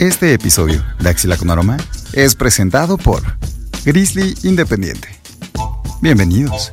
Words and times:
Este 0.00 0.32
episodio 0.32 0.82
de 0.98 1.10
Axila 1.10 1.36
con 1.36 1.50
Aroma 1.50 1.76
es 2.14 2.34
presentado 2.34 2.96
por 2.96 3.20
Grizzly 3.84 4.34
Independiente. 4.44 5.08
Bienvenidos. 6.00 6.72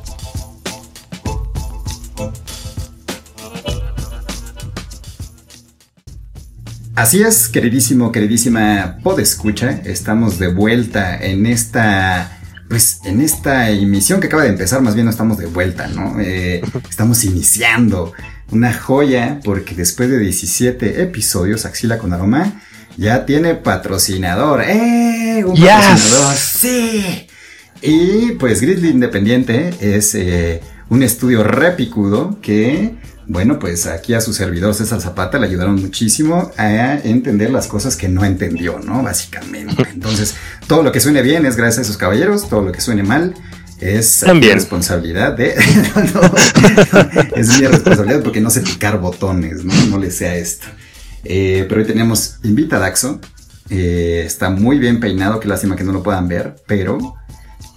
Así 6.94 7.20
es, 7.20 7.50
queridísimo, 7.50 8.12
queridísima 8.12 8.96
podescucha, 9.02 9.72
estamos 9.84 10.38
de 10.38 10.48
vuelta 10.48 11.14
en 11.22 11.44
esta 11.44 12.40
pues 12.70 13.00
en 13.04 13.20
esta 13.20 13.68
emisión 13.68 14.20
que 14.20 14.28
acaba 14.28 14.44
de 14.44 14.48
empezar, 14.48 14.80
más 14.80 14.94
bien 14.94 15.04
no 15.04 15.10
estamos 15.10 15.36
de 15.36 15.46
vuelta, 15.46 15.86
¿no? 15.88 16.18
Eh, 16.18 16.62
estamos 16.88 17.22
iniciando 17.24 18.14
una 18.50 18.72
joya 18.72 19.40
porque 19.44 19.74
después 19.74 20.08
de 20.08 20.18
17 20.18 21.02
episodios, 21.02 21.66
Axila 21.66 21.98
con 21.98 22.14
Aroma 22.14 22.62
ya 22.98 23.24
tiene 23.24 23.54
patrocinador. 23.54 24.62
¡Eh! 24.62 25.44
Un 25.46 25.54
patrocinador. 25.54 26.34
Sí. 26.36 27.26
Y 27.80 28.32
pues 28.32 28.60
Grizzly 28.60 28.88
Independiente 28.88 29.72
es 29.80 30.14
eh, 30.16 30.60
un 30.88 31.04
estudio 31.04 31.44
repicudo 31.44 32.40
que, 32.42 32.96
bueno, 33.26 33.60
pues 33.60 33.86
aquí 33.86 34.14
a 34.14 34.20
su 34.20 34.32
servidor 34.32 34.74
César 34.74 35.00
Zapata 35.00 35.38
le 35.38 35.46
ayudaron 35.46 35.80
muchísimo 35.80 36.50
a 36.58 36.94
entender 36.94 37.50
las 37.50 37.68
cosas 37.68 37.94
que 37.94 38.08
no 38.08 38.24
entendió, 38.24 38.80
¿no? 38.80 39.04
Básicamente. 39.04 39.86
Entonces, 39.94 40.34
todo 40.66 40.82
lo 40.82 40.90
que 40.90 40.98
suene 40.98 41.22
bien 41.22 41.46
es 41.46 41.54
gracias 41.54 41.78
a 41.78 41.82
esos 41.82 41.96
caballeros, 41.96 42.48
todo 42.48 42.62
lo 42.62 42.72
que 42.72 42.80
suene 42.80 43.04
mal 43.04 43.32
es 43.80 44.24
mi 44.34 44.40
responsabilidad 44.40 45.36
de. 45.36 45.50
es 47.36 47.60
mi 47.60 47.66
responsabilidad 47.68 48.24
porque 48.24 48.40
no 48.40 48.50
sé 48.50 48.60
picar 48.62 48.98
botones, 48.98 49.64
¿no? 49.64 49.72
No 49.86 49.98
le 49.98 50.10
sea 50.10 50.34
esto. 50.34 50.66
Eh, 51.24 51.66
pero 51.68 51.80
hoy 51.80 51.86
tenemos 51.86 52.36
invita 52.44 52.76
a 52.76 52.80
Daxo. 52.80 53.20
Eh, 53.70 54.22
está 54.24 54.50
muy 54.50 54.78
bien 54.78 55.00
peinado, 55.00 55.40
qué 55.40 55.48
lástima 55.48 55.76
que 55.76 55.84
no 55.84 55.92
lo 55.92 56.02
puedan 56.02 56.26
ver, 56.26 56.56
pero 56.66 57.16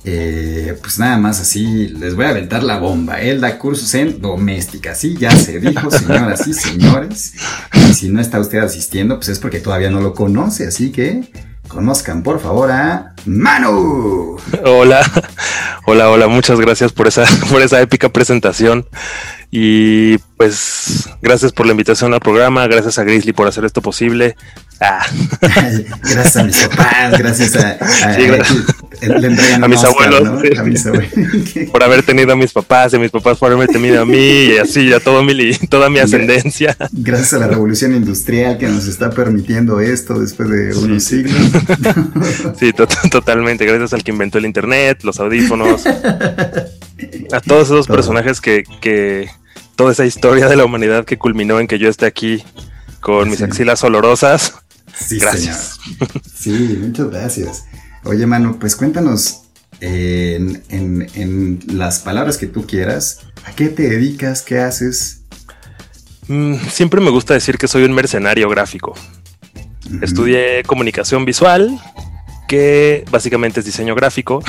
eh, 0.03 0.77
pues 0.81 0.97
nada 0.97 1.17
más 1.17 1.39
así 1.39 1.89
les 1.89 2.15
voy 2.15 2.25
a 2.25 2.29
aventar 2.29 2.63
la 2.63 2.79
bomba. 2.79 3.21
Él 3.21 3.41
da 3.41 3.57
cursos 3.57 3.93
en 3.93 4.21
doméstica, 4.21 4.95
sí, 4.95 5.15
ya 5.19 5.31
se 5.31 5.59
dijo, 5.59 5.91
señoras 5.91 6.47
y 6.47 6.53
señores. 6.53 7.33
Y 7.73 7.93
si 7.93 8.09
no 8.09 8.21
está 8.21 8.39
usted 8.39 8.59
asistiendo, 8.59 9.17
pues 9.17 9.29
es 9.29 9.39
porque 9.39 9.59
todavía 9.59 9.89
no 9.89 10.01
lo 10.01 10.13
conoce, 10.13 10.67
así 10.67 10.91
que 10.91 11.29
conozcan 11.67 12.23
por 12.23 12.39
favor 12.39 12.71
a 12.71 13.13
Manu. 13.25 14.37
Hola, 14.65 15.01
hola, 15.85 16.09
hola, 16.09 16.27
muchas 16.27 16.59
gracias 16.59 16.91
por 16.91 17.07
esa, 17.07 17.25
por 17.49 17.61
esa 17.61 17.79
épica 17.81 18.09
presentación. 18.09 18.87
Y 19.53 20.17
pues 20.37 21.09
gracias 21.21 21.51
por 21.51 21.65
la 21.65 21.73
invitación 21.73 22.13
al 22.13 22.21
programa, 22.21 22.65
gracias 22.67 22.97
a 22.97 23.03
Grizzly 23.03 23.33
por 23.33 23.49
hacer 23.49 23.65
esto 23.65 23.81
posible. 23.81 24.37
Ah. 24.79 25.05
gracias 26.01 26.37
a 26.37 26.43
mis 26.45 26.57
papás, 26.57 27.19
gracias 27.19 27.55
a, 27.57 27.77
a, 29.63 29.67
mis 29.67 29.83
abuelos, 29.83 30.41
por 31.71 31.83
haber 31.83 32.03
tenido 32.03 32.31
a 32.31 32.35
mis 32.35 32.51
papás, 32.53 32.93
y 32.93 32.97
mis 32.97 33.11
papás 33.11 33.37
por 33.37 33.51
haberme 33.51 33.71
tenido 33.71 34.01
a 34.01 34.05
mí, 34.05 34.17
y 34.17 34.57
así 34.57 34.91
a 34.93 34.99
todo 34.99 35.21
mi, 35.21 35.53
toda 35.69 35.89
mi 35.89 35.99
ascendencia. 35.99 36.75
Gracias 36.93 37.33
a 37.33 37.39
la 37.39 37.47
revolución 37.47 37.93
industrial 37.93 38.57
que 38.57 38.69
nos 38.69 38.87
está 38.87 39.11
permitiendo 39.11 39.81
esto 39.81 40.19
después 40.19 40.49
de 40.49 40.75
unos 40.75 41.03
siglos. 41.03 41.37
sí, 42.59 42.71
totalmente. 43.11 43.65
Gracias 43.65 43.93
al 43.93 44.03
que 44.03 44.11
inventó 44.11 44.37
el 44.37 44.45
internet, 44.45 45.03
los 45.03 45.19
audífonos, 45.19 45.85
a 47.31 47.39
todos 47.41 47.67
esos 47.67 47.85
personajes 47.85 48.41
que, 48.41 48.63
que 48.79 49.29
toda 49.75 49.91
esa 49.91 50.05
historia 50.05 50.47
de 50.47 50.55
la 50.55 50.65
humanidad 50.65 51.05
que 51.05 51.17
culminó 51.17 51.59
en 51.59 51.67
que 51.67 51.79
yo 51.79 51.89
esté 51.89 52.05
aquí 52.05 52.43
con 52.99 53.29
mis 53.29 53.41
axilas 53.41 53.83
olorosas. 53.83 54.53
Sí, 54.93 55.19
gracias. 55.19 55.79
Sí, 56.33 56.77
muchas 56.81 57.09
gracias. 57.09 57.65
Oye, 58.03 58.25
Manu, 58.25 58.57
pues 58.59 58.75
cuéntanos 58.75 59.43
en, 59.81 61.59
las 61.67 61.99
palabras 61.99 62.37
que 62.37 62.47
tú 62.47 62.65
quieras, 62.65 63.19
¿a 63.45 63.51
qué 63.53 63.69
te 63.69 63.83
dedicas? 63.83 64.41
¿Qué 64.41 64.59
haces? 64.59 65.23
Mm, 66.27 66.55
siempre 66.69 67.01
me 67.01 67.09
gusta 67.09 67.33
decir 67.33 67.57
que 67.57 67.67
soy 67.67 67.83
un 67.83 67.93
mercenario 67.93 68.49
gráfico. 68.49 68.95
Estudié 70.01 70.63
comunicación 70.63 71.25
visual, 71.25 71.79
que 72.47 73.03
básicamente 73.11 73.59
es 73.59 73.65
diseño 73.65 73.95
gráfico. 73.95 74.43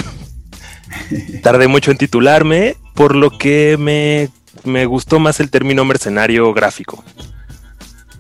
Tardé 1.42 1.68
mucho 1.68 1.90
en 1.90 1.98
titularme, 1.98 2.76
por 2.94 3.16
lo 3.16 3.36
que 3.36 3.76
me 3.78 4.28
me 4.64 4.86
gustó 4.86 5.18
más 5.18 5.40
el 5.40 5.50
término 5.50 5.84
mercenario 5.84 6.52
gráfico. 6.52 7.04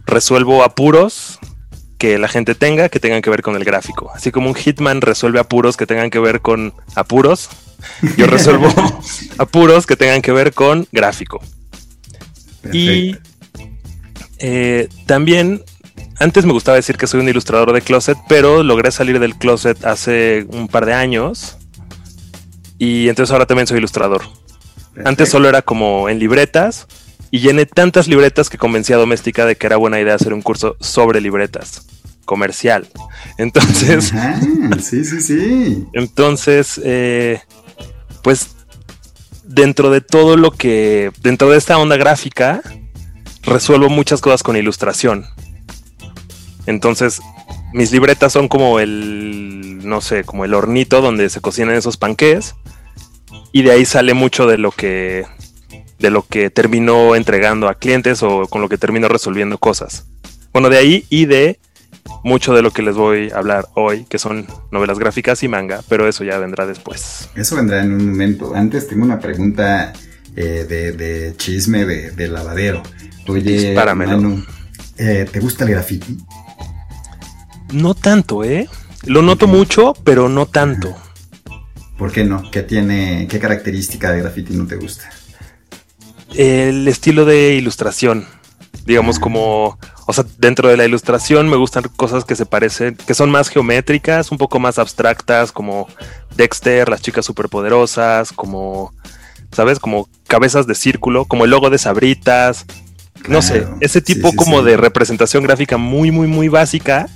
Resuelvo 0.06 0.62
apuros 0.62 1.38
que 1.98 2.18
la 2.18 2.26
gente 2.26 2.56
tenga 2.56 2.88
que 2.88 2.98
tengan 2.98 3.22
que 3.22 3.30
ver 3.30 3.42
con 3.42 3.54
el 3.54 3.64
gráfico. 3.64 4.10
Así 4.12 4.32
como 4.32 4.48
un 4.48 4.54
hitman 4.54 5.00
resuelve 5.00 5.38
apuros 5.38 5.76
que 5.76 5.86
tengan 5.86 6.10
que 6.10 6.18
ver 6.18 6.40
con 6.40 6.74
apuros, 6.96 7.48
yo 8.16 8.26
resuelvo 8.26 8.68
apuros 9.38 9.86
que 9.86 9.96
tengan 9.96 10.20
que 10.20 10.32
ver 10.32 10.52
con 10.52 10.88
gráfico. 10.90 11.40
Y 12.72 13.16
eh, 14.38 14.88
también, 15.06 15.62
antes 16.18 16.44
me 16.44 16.52
gustaba 16.52 16.76
decir 16.76 16.96
que 16.96 17.06
soy 17.06 17.20
un 17.20 17.28
ilustrador 17.28 17.72
de 17.72 17.82
closet, 17.82 18.18
pero 18.28 18.64
logré 18.64 18.90
salir 18.90 19.20
del 19.20 19.36
closet 19.36 19.84
hace 19.84 20.44
un 20.48 20.66
par 20.66 20.86
de 20.86 20.94
años. 20.94 21.56
Y 22.78 23.08
entonces 23.08 23.32
ahora 23.32 23.46
también 23.46 23.68
soy 23.68 23.78
ilustrador. 23.78 24.22
Antes 25.04 25.30
solo 25.30 25.48
era 25.48 25.62
como 25.62 26.08
en 26.08 26.18
libretas 26.18 26.86
y 27.30 27.40
llené 27.40 27.66
tantas 27.66 28.08
libretas 28.08 28.50
que 28.50 28.58
convencí 28.58 28.92
a 28.92 28.98
Doméstica 28.98 29.46
de 29.46 29.56
que 29.56 29.66
era 29.66 29.76
buena 29.76 30.00
idea 30.00 30.14
hacer 30.14 30.34
un 30.34 30.42
curso 30.42 30.76
sobre 30.80 31.20
libretas 31.20 31.86
comercial. 32.24 32.88
Entonces, 33.38 34.12
sí, 34.80 35.04
sí, 35.04 35.20
sí. 35.20 35.86
Entonces, 35.92 36.80
eh, 36.84 37.40
pues 38.22 38.50
dentro 39.44 39.90
de 39.90 40.00
todo 40.00 40.36
lo 40.36 40.50
que, 40.50 41.10
dentro 41.20 41.50
de 41.50 41.58
esta 41.58 41.78
onda 41.78 41.96
gráfica, 41.96 42.62
resuelvo 43.42 43.88
muchas 43.88 44.20
cosas 44.20 44.42
con 44.42 44.56
ilustración. 44.56 45.26
Entonces, 46.66 47.20
mis 47.72 47.92
libretas 47.92 48.32
son 48.32 48.48
como 48.48 48.78
el, 48.78 49.86
no 49.86 50.00
sé, 50.00 50.24
como 50.24 50.44
el 50.44 50.54
hornito 50.54 51.00
donde 51.00 51.28
se 51.28 51.40
cocinan 51.40 51.74
esos 51.74 51.96
panqués 51.96 52.54
y 53.52 53.62
de 53.62 53.70
ahí 53.70 53.84
sale 53.84 54.14
mucho 54.14 54.46
de 54.46 54.58
lo 54.58 54.70
que 54.72 55.24
de 55.98 56.10
lo 56.10 56.26
que 56.26 56.50
terminó 56.50 57.14
entregando 57.14 57.68
a 57.68 57.76
clientes 57.76 58.22
o 58.22 58.48
con 58.48 58.60
lo 58.60 58.68
que 58.68 58.76
terminó 58.76 59.06
resolviendo 59.06 59.58
cosas. 59.58 60.06
Bueno, 60.52 60.68
de 60.68 60.78
ahí 60.78 61.06
y 61.08 61.26
de 61.26 61.60
mucho 62.24 62.54
de 62.54 62.62
lo 62.62 62.72
que 62.72 62.82
les 62.82 62.96
voy 62.96 63.30
a 63.30 63.38
hablar 63.38 63.68
hoy, 63.74 64.04
que 64.08 64.18
son 64.18 64.46
novelas 64.72 64.98
gráficas 64.98 65.42
y 65.44 65.48
manga, 65.48 65.80
pero 65.88 66.08
eso 66.08 66.24
ya 66.24 66.38
vendrá 66.38 66.66
después. 66.66 67.28
Eso 67.36 67.56
vendrá 67.56 67.82
en 67.82 67.92
un 67.92 68.10
momento. 68.10 68.52
Antes 68.54 68.88
tengo 68.88 69.04
una 69.04 69.20
pregunta 69.20 69.92
eh, 70.34 70.66
de, 70.68 71.34
chisme 71.36 71.84
de, 71.84 72.28
lavadero. 72.28 72.82
Oye, 73.28 73.74
Manu, 73.94 74.44
eh, 74.98 75.26
¿te 75.30 75.40
gusta 75.40 75.64
el 75.64 75.70
graffiti? 75.70 76.18
No 77.72 77.94
tanto, 77.94 78.42
¿eh? 78.42 78.68
Lo 79.04 79.22
noto 79.22 79.46
mucho, 79.46 79.94
pero 80.04 80.28
no 80.28 80.46
tanto. 80.46 80.96
¿Por 82.02 82.10
qué 82.10 82.24
no? 82.24 82.50
¿Qué 82.50 82.62
tiene, 82.64 83.28
qué 83.30 83.38
característica 83.38 84.10
de 84.10 84.22
graffiti 84.22 84.54
no 84.54 84.66
te 84.66 84.74
gusta? 84.74 85.08
El 86.34 86.88
estilo 86.88 87.24
de 87.24 87.54
ilustración. 87.54 88.26
Digamos 88.84 89.18
ah. 89.18 89.20
como, 89.20 89.78
o 90.08 90.12
sea, 90.12 90.24
dentro 90.36 90.68
de 90.68 90.76
la 90.76 90.84
ilustración 90.84 91.48
me 91.48 91.54
gustan 91.54 91.84
cosas 91.94 92.24
que 92.24 92.34
se 92.34 92.44
parecen, 92.44 92.96
que 92.96 93.14
son 93.14 93.30
más 93.30 93.50
geométricas, 93.50 94.32
un 94.32 94.38
poco 94.38 94.58
más 94.58 94.80
abstractas, 94.80 95.52
como 95.52 95.86
Dexter, 96.34 96.88
las 96.88 97.02
chicas 97.02 97.24
superpoderosas, 97.24 98.32
como, 98.32 98.92
¿sabes? 99.52 99.78
Como 99.78 100.08
cabezas 100.26 100.66
de 100.66 100.74
círculo, 100.74 101.26
como 101.26 101.44
el 101.44 101.52
logo 101.52 101.70
de 101.70 101.78
Sabritas. 101.78 102.66
No 103.28 103.42
sé, 103.42 103.64
ese 103.78 104.00
tipo 104.00 104.32
como 104.34 104.64
de 104.64 104.76
representación 104.76 105.44
gráfica 105.44 105.76
muy, 105.76 106.10
muy, 106.10 106.26
muy 106.26 106.48
básica 106.48 107.08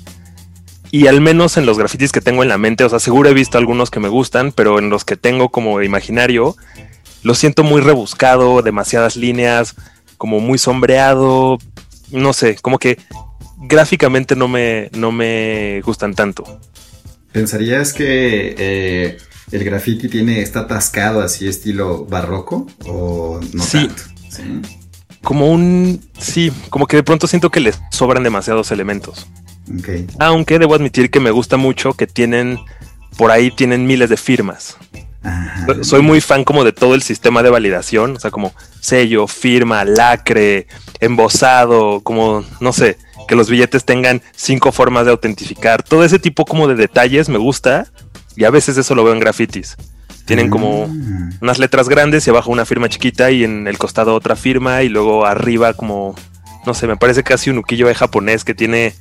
y 0.91 1.07
al 1.07 1.21
menos 1.21 1.57
en 1.57 1.67
los 1.67 1.79
grafitis 1.79 2.13
que 2.13 2.21
tengo 2.21 2.43
en 2.43 2.49
la 2.49 2.59
mente, 2.59 2.85
o 2.85 2.89
sea, 2.89 3.01
seguro 3.01 3.29
he 3.29 3.35
visto 3.35 3.59
algunos 3.59 3.91
que 3.91 4.01
me 4.01 4.09
gustan, 4.09 4.53
pero 4.53 4.79
en 4.79 4.91
los 4.91 5.05
que 5.05 5.17
tengo 5.17 5.49
como 5.49 5.83
imaginario, 5.83 6.57
lo 7.23 7.35
siento 7.35 7.65
muy 7.65 7.81
rebuscado, 7.81 8.63
demasiadas 8.63 9.17
líneas, 9.17 9.75
como 10.17 10.41
muy 10.41 10.59
sombreado, 10.59 11.59
no 12.11 12.33
sé, 12.33 12.57
como 12.57 12.79
que 12.79 12.99
gráficamente 13.59 14.37
no 14.37 14.49
me, 14.49 14.91
no 14.93 15.13
me 15.13 15.81
gustan 15.83 16.15
tanto. 16.15 16.61
¿Pensarías 17.33 17.93
que 17.93 18.55
eh, 18.59 19.19
el 19.51 19.65
graffiti 19.65 20.09
tiene, 20.09 20.41
está 20.41 20.61
atascado 20.61 21.21
así 21.21 21.49
estilo 21.49 22.07
barroco 22.07 22.67
o 22.87 23.41
no 23.53 23.63
sí. 23.63 23.89
tanto? 23.89 24.03
Sí. 24.31 24.63
Como 25.23 25.51
un, 25.51 26.01
sí, 26.19 26.53
como 26.71 26.87
que 26.87 26.97
de 26.97 27.03
pronto 27.03 27.27
siento 27.27 27.51
que 27.51 27.61
le 27.61 27.75
sobran 27.91 28.23
demasiados 28.23 28.71
elementos. 28.71 29.27
Aunque 30.19 30.59
debo 30.59 30.75
admitir 30.75 31.11
que 31.11 31.21
me 31.21 31.31
gusta 31.31 31.57
mucho 31.57 31.95
que 31.95 32.07
tienen, 32.07 32.59
por 33.17 33.31
ahí 33.31 33.51
tienen 33.51 33.87
miles 33.87 34.11
de 34.11 34.17
firmas. 34.17 34.77
Soy 35.83 36.03
muy 36.03 36.21
fan 36.21 36.45
como 36.45 36.63
de 36.63 36.73
todo 36.73 36.95
el 36.95 37.03
sistema 37.03 37.43
de 37.43 37.51
validación, 37.51 38.17
o 38.17 38.21
sea, 38.21 38.31
como 38.31 38.53
sello, 38.81 39.27
firma, 39.27 39.85
lacre, 39.85 40.69
embosado, 41.01 42.01
como, 42.03 42.45
no 42.61 42.73
sé, 42.73 42.97
que 43.27 43.35
los 43.35 43.51
billetes 43.51 43.85
tengan 43.85 44.23
cinco 44.37 44.71
formas 44.71 45.05
de 45.05 45.11
autentificar. 45.11 45.83
Todo 45.83 46.05
ese 46.05 46.21
tipo 46.21 46.45
como 46.45 46.69
de 46.69 46.77
detalles 46.77 47.29
me 47.29 47.39
gusta 47.39 47.89
y 48.37 48.45
a 48.45 48.51
veces 48.51 48.77
eso 48.77 48.95
lo 48.95 49.03
veo 49.03 49.15
en 49.15 49.19
grafitis. 49.19 49.77
Tienen 50.27 50.49
como 50.51 50.87
Mm. 50.89 51.39
unas 51.41 51.59
letras 51.59 51.89
grandes 51.89 52.27
y 52.27 52.31
abajo 52.31 52.51
una 52.53 52.65
firma 52.65 52.89
chiquita 52.89 53.31
y 53.33 53.43
en 53.45 53.67
el 53.67 53.79
costado 53.79 54.15
otra 54.15 54.37
firma 54.37 54.83
y 54.83 54.89
luego 54.89 55.27
arriba 55.27 55.73
como, 55.73 56.15
no 56.67 56.75
sé, 56.75 56.87
me 56.87 56.97
parece 56.97 57.23
casi 57.25 57.51
un 57.51 57.59
ukiyo 57.59 57.93
japonés 57.95 58.45
que 58.45 58.55
tiene 58.55 58.95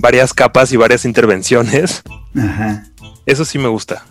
varias 0.00 0.32
capas 0.34 0.72
y 0.72 0.76
varias 0.76 1.04
intervenciones. 1.04 2.02
Ajá. 2.36 2.86
Eso 3.26 3.44
sí 3.44 3.58
me 3.58 3.68
gusta. 3.68 4.04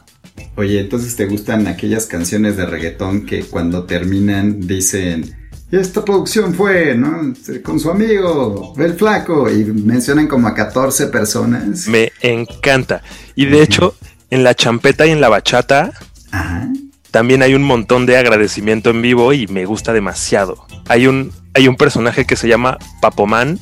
Oye, 0.55 0.79
entonces 0.79 1.15
te 1.15 1.25
gustan 1.25 1.67
aquellas 1.67 2.05
canciones 2.05 2.55
de 2.57 2.65
reggaetón 2.65 3.25
que 3.25 3.43
cuando 3.43 3.85
terminan 3.85 4.67
dicen, 4.67 5.35
esta 5.71 6.03
producción 6.03 6.53
fue, 6.53 6.95
¿no? 6.95 7.33
Con 7.63 7.79
su 7.79 7.89
amigo, 7.91 8.73
el 8.77 8.93
flaco, 8.93 9.49
y 9.49 9.65
mencionan 9.65 10.27
como 10.27 10.47
a 10.47 10.53
14 10.55 11.07
personas. 11.07 11.87
Me 11.87 12.11
encanta. 12.21 13.01
Y 13.35 13.45
de 13.45 13.61
hecho, 13.61 13.95
en 14.29 14.43
la 14.43 14.55
champeta 14.55 15.05
y 15.05 15.11
en 15.11 15.21
la 15.21 15.29
bachata 15.29 15.91
Ajá. 16.31 16.69
también 17.11 17.41
hay 17.41 17.53
un 17.53 17.63
montón 17.63 18.05
de 18.05 18.17
agradecimiento 18.17 18.89
en 18.89 19.01
vivo 19.01 19.33
y 19.33 19.47
me 19.47 19.65
gusta 19.65 19.93
demasiado. 19.93 20.65
Hay 20.87 21.07
un, 21.07 21.31
hay 21.53 21.67
un 21.67 21.75
personaje 21.75 22.25
que 22.25 22.35
se 22.35 22.47
llama 22.47 22.77
Papoman 23.01 23.59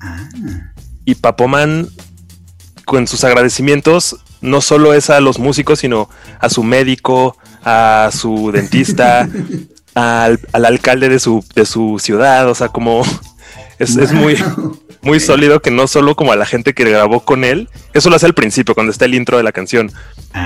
Ah, 0.00 0.28
y 1.04 1.16
Papoman 1.16 1.88
con 2.84 3.06
sus 3.06 3.24
agradecimientos 3.24 4.16
no 4.40 4.60
solo 4.60 4.92
es 4.92 5.08
a 5.08 5.20
los 5.20 5.38
músicos, 5.38 5.78
sino 5.78 6.08
a 6.38 6.50
su 6.50 6.62
médico, 6.62 7.36
a 7.64 8.10
su 8.12 8.50
dentista, 8.52 9.28
al, 9.94 10.38
al 10.52 10.64
alcalde 10.64 11.08
de 11.08 11.18
su, 11.18 11.44
de 11.54 11.64
su 11.64 11.98
ciudad, 11.98 12.48
o 12.48 12.54
sea, 12.54 12.68
como 12.68 13.02
es, 13.78 13.96
es 13.96 14.12
muy, 14.12 14.36
muy 15.02 15.20
sólido 15.20 15.60
que 15.60 15.70
no 15.70 15.86
solo 15.86 16.14
como 16.14 16.32
a 16.32 16.36
la 16.36 16.46
gente 16.46 16.74
que 16.74 16.84
grabó 16.84 17.20
con 17.20 17.44
él, 17.44 17.68
eso 17.92 18.10
lo 18.10 18.16
hace 18.16 18.26
al 18.26 18.34
principio, 18.34 18.74
cuando 18.74 18.90
está 18.90 19.04
el 19.06 19.14
intro 19.14 19.36
de 19.36 19.42
la 19.42 19.52
canción, 19.52 19.92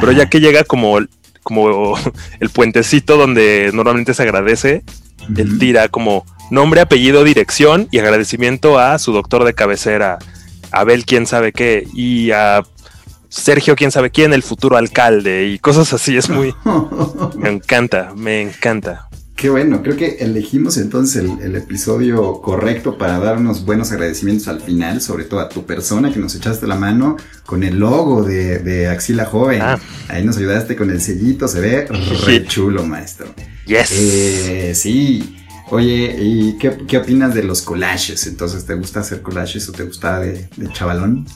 pero 0.01 0.13
ya 0.13 0.29
que 0.29 0.41
llega 0.41 0.65
como, 0.65 0.99
como 1.43 1.97
el 2.41 2.51
puentecito 2.51 3.17
donde 3.17 3.71
normalmente 3.73 4.15
se 4.15 4.23
agradece, 4.23 4.85
él 5.37 5.59
tira 5.59 5.89
como 5.89 6.25
nombre, 6.51 6.81
apellido, 6.81 7.25
dirección 7.25 7.89
y 7.91 7.99
agradecimiento 7.99 8.79
a 8.79 8.99
su 8.99 9.13
doctor 9.13 9.45
de 9.45 9.55
cabecera, 9.55 10.19
Abel 10.71 11.05
quién 11.05 11.27
sabe 11.27 11.53
qué, 11.53 11.87
y 11.95 12.31
a 12.31 12.63
Sergio 13.29 13.77
quién 13.77 13.91
sabe 13.91 14.11
quién, 14.11 14.33
el 14.33 14.43
futuro 14.43 14.77
alcalde, 14.77 15.47
y 15.47 15.59
cosas 15.59 15.93
así, 15.93 16.17
es 16.17 16.29
muy... 16.29 16.55
Me 17.37 17.51
encanta, 17.51 18.13
me 18.17 18.41
encanta. 18.41 19.09
Qué 19.39 19.49
bueno, 19.49 19.85
creo 19.85 19.97
que 19.97 20.17
elegimos 20.19 20.79
entonces 20.79 21.23
el, 21.23 21.41
el 21.41 21.55
episodio 21.55 22.41
correcto 22.43 22.99
para 22.99 23.21
dar 23.21 23.37
unos 23.37 23.65
buenos 23.65 23.93
agradecimientos 23.93 24.49
al 24.49 24.61
final, 24.61 25.01
sobre 25.01 25.27
todo 25.27 25.39
a 25.39 25.49
tu 25.49 25.65
persona 25.65 26.13
que 26.13 26.19
nos 26.19 26.35
echaste 26.35 26.67
la 26.67 26.75
mano 26.75 27.17
con 27.47 27.63
el 27.63 27.79
logo 27.79 28.25
de, 28.25 28.59
de 28.59 28.89
Axila 28.89 29.27
Joven. 29.27 29.63
Ah. 29.63 29.79
Ahí 30.09 30.25
nos 30.25 30.39
ayudaste 30.39 30.75
con 30.75 30.91
el 30.91 31.01
sellito, 31.01 31.47
se 31.47 31.61
ve 31.61 31.87
re 32.27 32.47
chulo, 32.47 32.83
maestro. 32.85 33.29
Yes. 33.65 33.93
Eh, 33.93 34.73
sí. 34.75 35.37
Oye, 35.71 36.17
¿y 36.19 36.57
qué, 36.59 36.79
qué 36.87 36.99
opinas 36.99 37.35
de 37.35 37.43
los 37.43 37.63
collages? 37.63 38.27
Entonces, 38.27 38.65
¿te 38.67 38.75
gusta 38.75 39.01
hacer 39.01 39.23
collages 39.23 39.69
o 39.69 39.73
te 39.73 39.85
gusta 39.85 40.19
de, 40.21 40.49
de 40.57 40.73
chavalón? 40.73 41.27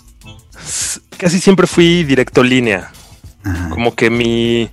Casi 1.19 1.38
siempre 1.40 1.67
fui 1.67 2.05
directo 2.05 2.43
línea. 2.43 2.90
Ajá. 3.44 3.69
Como 3.70 3.94
que 3.94 4.08
mi, 4.11 4.70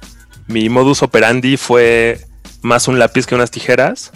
mi 0.47 0.69
modus 0.69 1.03
operandi 1.03 1.57
fue 1.57 2.25
más 2.61 2.87
un 2.87 2.99
lápiz 2.99 3.25
que 3.25 3.35
unas 3.35 3.51
tijeras. 3.51 4.11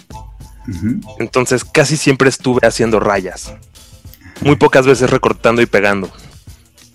Entonces 1.20 1.66
casi 1.66 1.98
siempre 1.98 2.30
estuve 2.30 2.66
haciendo 2.66 3.00
rayas. 3.02 3.54
Muy 4.42 4.56
pocas 4.56 4.86
veces 4.86 5.10
recortando 5.10 5.62
y 5.62 5.66
pegando. 5.66 6.10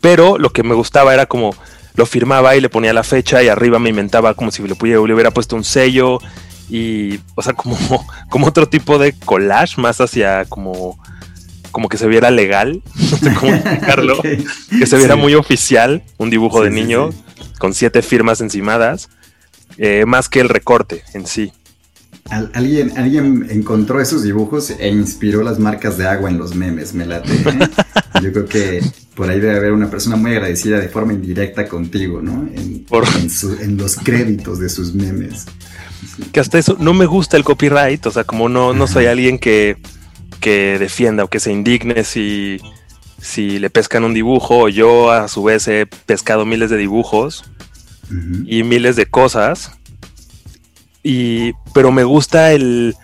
Pero 0.01 0.39
lo 0.39 0.51
que 0.53 0.63
me 0.63 0.75
gustaba 0.75 1.13
era 1.13 1.27
como 1.27 1.55
lo 1.95 2.07
firmaba 2.07 2.57
y 2.57 2.61
le 2.61 2.69
ponía 2.71 2.93
la 2.93 3.03
fecha 3.03 3.43
y 3.43 3.49
arriba 3.49 3.79
me 3.79 3.91
inventaba 3.91 4.33
como 4.35 4.51
si 4.53 4.63
le, 4.63 4.75
pudiera- 4.75 5.05
le 5.05 5.13
hubiera 5.15 5.33
puesto 5.33 5.57
un 5.57 5.65
sello 5.65 6.19
y, 6.69 7.19
o 7.35 7.43
sea, 7.43 7.53
como, 7.55 7.77
como 8.31 8.47
otro 8.47 8.69
tipo 8.69 8.99
de 8.99 9.13
collage 9.13 9.81
más 9.81 10.01
hacia 10.01 10.45
como, 10.47 10.99
como 11.73 11.89
que 11.89 11.97
se 11.99 12.07
viera 12.09 12.31
legal, 12.31 12.83
no 13.11 13.17
sé 13.19 13.35
cómo 13.35 13.55
explicarlo, 13.55 14.19
Ok. 14.19 14.27
que 14.79 14.87
se 14.87 14.97
viera 14.97 15.15
Sí. 15.15 15.21
muy 15.21 15.35
oficial, 15.35 16.03
un 16.19 16.31
dibujo 16.31 16.59
Sí, 16.59 16.65
de 16.65 16.71
niño 16.71 17.13
sí. 17.13 17.19
con 17.59 17.75
siete 17.75 18.03
firmas 18.03 18.41
encimadas, 18.41 19.09
eh, 19.79 20.05
más 20.07 20.29
que 20.29 20.41
el 20.41 20.49
recorte 20.49 21.03
en 21.15 21.27
sí. 21.27 21.53
Al- 22.31 22.51
alguien, 22.53 22.93
alguien 22.99 23.47
encontró 23.51 24.01
esos 24.03 24.23
dibujos 24.23 24.69
e 24.71 24.89
inspiró 24.89 25.43
las 25.43 25.59
marcas 25.59 25.97
de 25.97 26.07
agua 26.07 26.29
en 26.29 26.37
los 26.37 26.55
memes, 26.55 26.93
me 26.93 27.07
late. 27.07 27.33
¿eh? 27.33 27.59
Yo 28.23 28.33
creo 28.33 28.45
que 28.47 28.83
por 29.15 29.31
ahí 29.31 29.41
debe 29.41 29.57
haber 29.57 29.73
una 29.73 29.89
persona 29.89 30.17
muy 30.17 30.33
agradecida 30.33 30.79
de 30.79 30.89
forma 30.91 31.15
indirecta 31.15 31.67
contigo, 31.67 32.21
¿no? 32.21 32.47
En, 32.55 32.85
Por- 32.85 33.07
en 33.19 33.31
su- 33.31 33.55
en 33.59 33.79
los 33.79 33.97
créditos 33.97 34.59
de 34.59 34.69
sus 34.69 34.95
memes. 34.95 35.47
Que 36.33 36.41
hasta 36.41 36.59
eso 36.59 36.77
no 36.79 36.95
me 36.95 37.07
gusta 37.07 37.37
el 37.37 37.45
copyright, 37.45 38.05
o 38.07 38.11
sea, 38.11 38.25
como 38.25 38.49
no, 38.49 38.73
no 38.73 38.87
soy 38.87 39.07
alguien 39.07 39.39
que, 39.39 39.77
que 40.41 40.79
defienda 40.79 41.25
o 41.25 41.29
que 41.29 41.41
se 41.41 41.53
indigne 41.53 42.05
si, 42.05 42.61
si 43.21 43.59
le 43.59 43.71
pescan 43.71 44.05
un 44.05 44.15
dibujo, 44.15 44.69
yo 44.69 45.11
a 45.11 45.29
su 45.29 45.43
vez 45.43 45.69
he 45.69 45.87
pescado 45.87 46.47
miles 46.47 46.71
de 46.71 46.77
dibujos 46.77 47.45
y 48.47 48.63
miles 48.63 48.97
de 48.97 49.07
cosas, 49.07 49.73
y, 51.03 51.53
pero 51.75 51.93
me 51.93 52.05
gusta 52.05 52.53
el, 52.53 52.97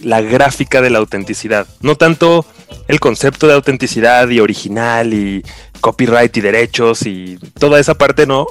la 0.00 0.20
gráfica 0.20 0.80
de 0.80 0.90
la 0.90 0.98
autenticidad, 0.98 1.66
no 1.80 1.96
tanto 1.96 2.44
el 2.88 3.00
concepto 3.00 3.46
de 3.46 3.54
autenticidad 3.54 4.28
y 4.28 4.40
original 4.40 5.14
y 5.14 5.44
copyright 5.80 6.36
y 6.36 6.40
derechos 6.40 7.06
y 7.06 7.38
toda 7.58 7.78
esa 7.78 7.94
parte 7.94 8.26
no, 8.26 8.46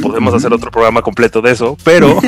Podemos 0.00 0.32
hacer 0.32 0.52
otro 0.52 0.70
programa 0.70 1.02
completo 1.02 1.42
de 1.42 1.52
eso, 1.52 1.76
pero... 1.84 2.20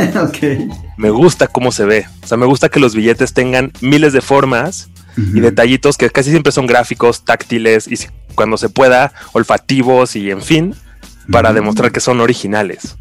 me 0.98 1.10
gusta 1.10 1.46
cómo 1.46 1.72
se 1.72 1.84
ve. 1.86 2.06
O 2.22 2.26
sea, 2.26 2.36
me 2.36 2.44
gusta 2.44 2.68
que 2.68 2.78
los 2.78 2.94
billetes 2.94 3.32
tengan 3.32 3.72
miles 3.80 4.12
de 4.12 4.20
formas 4.20 4.90
y 5.16 5.40
detallitos 5.40 5.96
que 5.96 6.10
casi 6.10 6.30
siempre 6.30 6.52
son 6.52 6.66
gráficos, 6.66 7.24
táctiles 7.24 7.88
y 7.88 7.96
cuando 8.34 8.56
se 8.56 8.68
pueda, 8.68 9.12
olfativos 9.32 10.14
y 10.14 10.30
en 10.30 10.42
fin, 10.42 10.74
para 11.32 11.52
demostrar 11.52 11.90
que 11.90 12.00
son 12.00 12.20
originales. 12.20 12.96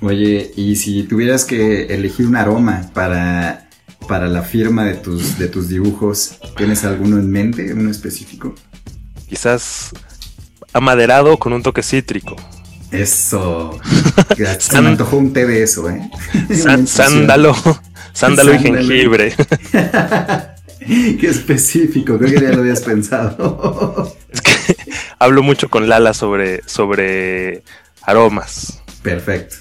Oye, 0.00 0.52
y 0.56 0.76
si 0.76 1.02
tuvieras 1.02 1.44
que 1.44 1.86
elegir 1.86 2.26
un 2.26 2.36
aroma 2.36 2.90
para, 2.94 3.68
para 4.06 4.28
la 4.28 4.42
firma 4.42 4.84
de 4.84 4.94
tus, 4.94 5.38
de 5.38 5.48
tus 5.48 5.68
dibujos, 5.68 6.38
¿tienes 6.56 6.84
alguno 6.84 7.18
en 7.18 7.30
mente, 7.30 7.72
uno 7.74 7.90
específico? 7.90 8.54
Quizás 9.28 9.90
amaderado 10.72 11.36
con 11.38 11.52
un 11.52 11.62
toque 11.62 11.82
cítrico. 11.82 12.36
Eso. 12.92 13.78
Se 14.58 14.80
me 14.80 14.88
antojó 14.88 15.16
un 15.16 15.32
té 15.32 15.46
de 15.46 15.62
eso, 15.62 15.88
¿eh? 15.90 16.10
San- 16.54 16.86
sándalo, 16.86 17.54
sándalo 18.12 18.54
y 18.54 18.58
jengibre. 18.58 19.34
Qué 20.86 21.26
específico, 21.28 22.18
creo 22.18 22.30
que 22.32 22.40
ya 22.46 22.52
lo 22.52 22.60
habías 22.62 22.80
pensado. 22.80 24.16
es 24.32 24.40
que 24.40 24.52
hablo 25.18 25.42
mucho 25.42 25.68
con 25.68 25.88
Lala 25.88 26.14
sobre, 26.14 26.62
sobre 26.66 27.62
aromas. 28.02 28.80
Perfecto. 29.02 29.56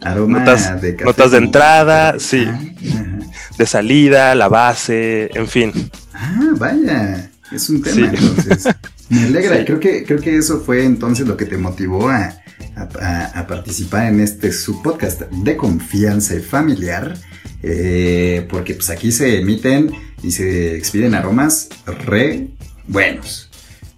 Aroma 0.00 0.40
Notas- 0.40 0.80
de 0.80 0.92
café. 0.94 1.04
notas 1.04 1.30
de 1.32 1.38
entrada, 1.38 2.18
sí. 2.18 2.44
Ah, 2.46 2.60
ajá. 2.90 3.18
De 3.56 3.66
salida, 3.66 4.34
la 4.36 4.48
base, 4.48 5.30
en 5.34 5.48
fin. 5.48 5.72
Ah, 6.14 6.50
vaya. 6.56 7.30
Es 7.50 7.68
un 7.70 7.82
tema, 7.82 7.96
Sí. 7.96 8.02
entonces. 8.04 8.64
Me 9.08 9.22
alegra. 9.24 9.58
Sí. 9.58 9.64
Creo 9.64 9.80
que, 9.80 10.04
creo 10.04 10.20
que 10.20 10.36
eso 10.36 10.60
fue 10.60 10.84
entonces 10.84 11.26
lo 11.26 11.36
que 11.36 11.46
te 11.46 11.56
motivó 11.56 12.08
a, 12.10 12.34
a- 12.78 12.88
a- 13.00 13.40
a 13.40 13.46
participar 13.46 14.06
en 14.06 14.20
este 14.20 14.52
subpodcast 14.52 15.22
de 15.22 15.56
confianza 15.56 16.34
y 16.34 16.40
familiar. 16.40 17.16
eh, 17.60 18.46
porque 18.50 18.74
pues 18.74 18.88
aquí 18.88 19.10
se 19.10 19.38
emiten 19.40 19.90
y 20.22 20.30
se 20.30 20.76
expiden 20.76 21.16
aromas 21.16 21.68
re 22.06 22.46
buenos. 22.86 23.50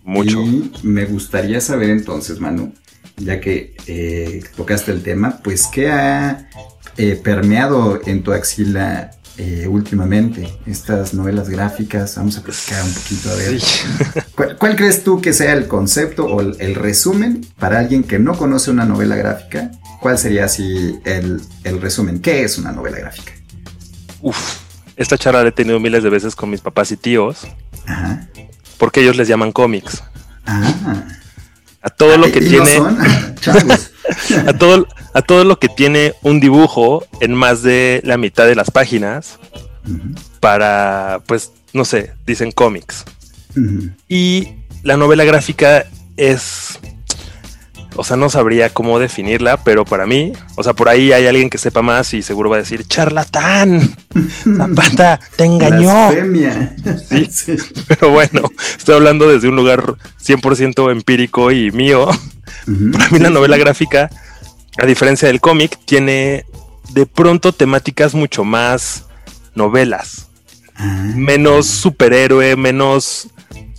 Mucho. 0.03 0.41
Y 0.43 0.71
me 0.83 1.05
gustaría 1.05 1.61
saber 1.61 1.91
entonces, 1.91 2.41
Manu, 2.41 2.73
ya 3.19 3.39
que 3.39 3.75
eh, 3.87 4.43
tocaste 4.57 4.93
el 4.93 5.03
tema, 5.03 5.41
pues 5.45 5.67
qué 5.71 5.89
ha 5.91 6.49
eh, 6.97 7.21
permeado 7.23 8.01
en 8.07 8.23
tu 8.23 8.33
axila 8.33 9.11
eh, 9.39 9.67
últimamente 9.69 10.53
estas 10.67 11.15
novelas 11.15 11.49
gráficas. 11.49 12.17
Vamos 12.17 12.37
a 12.39 12.43
platicar 12.43 12.83
un 12.85 12.93
poquito 12.93 13.31
a 13.31 13.35
ver. 13.35 13.61
Sí. 13.61 13.81
¿Cuál, 14.35 14.57
cuál 14.57 14.77
crees 14.77 15.03
tú 15.05 15.21
que 15.21 15.33
sea 15.33 15.53
el 15.53 15.67
concepto 15.67 16.27
o 16.27 16.41
el, 16.41 16.57
el 16.61 16.75
resumen 16.75 17.47
para 17.59 17.79
alguien 17.79 18.03
que 18.03 18.19
no 18.19 18.37
conoce 18.37 18.71
una 18.71 18.85
novela 18.85 19.17
gráfica? 19.17 19.71
¿Cuál 20.01 20.19
sería 20.19 20.47
así 20.47 20.99
el, 21.05 21.41
el 21.65 21.81
resumen? 21.81 22.21
¿Qué 22.21 22.43
es 22.43 22.59
una 22.59 22.73
novela 22.73 22.99
gráfica? 22.99 23.33
Uf, 24.23 24.37
esta 24.97 25.17
charla 25.17 25.43
la 25.43 25.49
he 25.49 25.53
tenido 25.53 25.81
miles 25.81 26.03
de 26.03 26.11
veces 26.11 26.35
con 26.35 26.51
mis 26.51 26.61
papás 26.61 26.91
y 26.93 26.97
tíos, 26.97 27.47
Ajá. 27.87 28.29
porque 28.79 29.01
ellos 29.01 29.17
les 29.17 29.29
llaman 29.29 29.53
cómics. 29.53 30.03
Ah. 30.47 31.05
A 31.83 31.89
todo 31.89 32.19
lo 32.19 32.31
que 32.31 32.39
¿Y 32.41 32.43
no 32.43 32.65
tiene, 32.65 32.77
son? 32.77 32.99
A 34.47 34.53
todo, 34.59 34.87
a 35.13 35.23
todo 35.23 35.45
lo 35.45 35.59
que 35.59 35.69
tiene 35.69 36.15
un 36.23 36.41
dibujo 36.41 37.05
en 37.21 37.35
más 37.35 37.63
de 37.63 38.01
la 38.05 38.17
mitad 38.17 38.47
de 38.47 38.55
las 38.55 38.71
páginas 38.71 39.39
para, 40.41 41.21
pues, 41.27 41.53
no 41.73 41.85
sé, 41.85 42.13
dicen 42.27 42.53
cómics. 42.53 43.05
Y 44.09 44.49
la 44.83 44.97
novela 44.97 45.25
gráfica 45.25 45.87
es 46.17 46.79
o 47.97 48.05
sea, 48.05 48.17
no 48.17 48.31
sabría 48.31 48.71
cómo 48.71 48.99
definirla, 48.99 49.57
pero 49.63 49.85
para 49.85 50.07
mí, 50.07 50.33
o 50.57 50.63
sea, 50.63 50.73
por 50.75 50.89
ahí 50.89 51.13
hay 51.13 51.27
alguien 51.27 51.51
que 51.51 51.59
sepa 51.59 51.83
más 51.83 52.15
y 52.15 52.23
seguro 52.23 52.49
va 52.49 52.57
a 52.57 52.61
decir, 52.61 52.87
charlatán, 52.87 53.95
Zapata, 54.57 55.21
te 55.37 55.45
engañó. 55.45 56.11
Sí, 57.31 57.57
Pero 57.89 58.11
bueno, 58.11 58.43
estoy 58.79 58.95
hablando 58.95 59.29
desde 59.29 59.49
un 59.49 59.57
lugar 59.57 59.97
100% 60.25 60.91
empírico 60.91 61.51
y 61.51 61.71
mío. 61.73 62.09
Para 62.93 63.09
mí 63.11 63.19
la 63.19 63.31
novela 63.31 63.57
gráfica, 63.57 64.11
a 64.79 64.87
diferencia 64.87 65.29
del 65.29 65.41
cómic, 65.41 65.79
tiene 65.85 66.45
de 66.91 67.07
pronto 67.07 67.53
temáticas 67.53 68.15
mucho 68.15 68.45
más 68.45 69.07
novelas. 69.55 70.29
Ah. 70.77 71.13
Menos 71.15 71.67
superhéroe, 71.67 72.57
menos... 72.57 73.29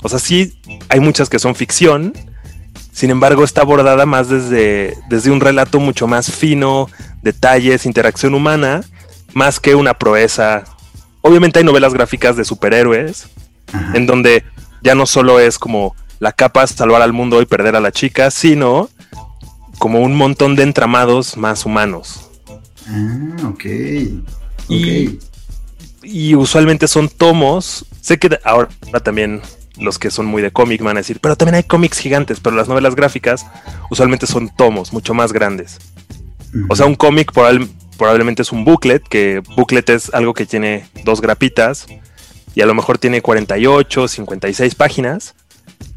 O 0.03 0.09
sea, 0.09 0.19
sí, 0.19 0.59
hay 0.89 0.99
muchas 0.99 1.29
que 1.29 1.37
son 1.37 1.53
ficción, 1.53 2.13
sin 2.91 3.09
embargo, 3.09 3.43
está 3.43 3.61
abordada 3.61 4.05
más 4.05 4.29
desde, 4.29 4.97
desde 5.09 5.31
un 5.31 5.39
relato 5.39 5.79
mucho 5.79 6.07
más 6.07 6.29
fino, 6.31 6.89
detalles, 7.21 7.85
interacción 7.85 8.33
humana, 8.33 8.81
más 9.33 9.59
que 9.59 9.75
una 9.75 9.93
proeza. 9.93 10.65
Obviamente 11.21 11.59
hay 11.59 11.65
novelas 11.65 11.93
gráficas 11.93 12.35
de 12.35 12.43
superhéroes, 12.43 13.29
en 13.93 14.05
donde 14.05 14.43
ya 14.83 14.93
no 14.93 15.05
solo 15.05 15.39
es 15.39 15.57
como 15.57 15.95
la 16.19 16.33
capa 16.33 16.67
salvar 16.67 17.01
al 17.01 17.13
mundo 17.13 17.41
y 17.41 17.45
perder 17.45 17.75
a 17.75 17.79
la 17.79 17.91
chica, 17.91 18.29
sino 18.29 18.89
como 19.81 19.99
un 20.01 20.15
montón 20.15 20.55
de 20.55 20.61
entramados 20.61 21.37
más 21.37 21.65
humanos. 21.65 22.29
Ah, 22.87 23.49
ok. 23.49 23.65
Y, 24.69 25.17
y 26.03 26.35
usualmente 26.35 26.87
son 26.87 27.09
tomos. 27.09 27.87
Sé 27.99 28.19
que 28.19 28.39
ahora 28.43 28.69
también 29.03 29.41
los 29.79 29.97
que 29.97 30.11
son 30.11 30.27
muy 30.27 30.43
de 30.43 30.51
cómic 30.51 30.83
van 30.83 30.97
a 30.97 30.99
decir, 30.99 31.19
pero 31.19 31.35
también 31.35 31.55
hay 31.55 31.63
cómics 31.63 31.97
gigantes, 31.97 32.39
pero 32.39 32.55
las 32.55 32.67
novelas 32.67 32.93
gráficas 32.93 33.47
usualmente 33.89 34.27
son 34.27 34.55
tomos 34.55 34.93
mucho 34.93 35.15
más 35.15 35.33
grandes. 35.33 35.79
O 36.69 36.75
sea, 36.75 36.85
un 36.85 36.93
cómic 36.93 37.31
probablemente 37.31 38.43
es 38.43 38.51
un 38.51 38.63
booklet, 38.63 39.01
que 39.01 39.41
booklet 39.55 39.89
es 39.89 40.13
algo 40.13 40.35
que 40.35 40.45
tiene 40.45 40.85
dos 41.05 41.21
grapitas 41.21 41.87
y 42.53 42.61
a 42.61 42.67
lo 42.67 42.75
mejor 42.75 42.99
tiene 42.99 43.23
48, 43.23 44.07
56 44.07 44.75
páginas. 44.75 45.33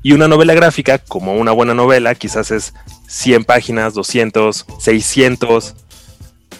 Y 0.02 0.12
una 0.12 0.28
novela 0.28 0.54
gráfica, 0.54 0.98
como 0.98 1.34
una 1.34 1.52
buena 1.52 1.74
novela, 1.74 2.14
quizás 2.14 2.50
es 2.50 2.74
100 3.08 3.44
páginas, 3.44 3.94
200, 3.94 4.66
600. 4.78 5.74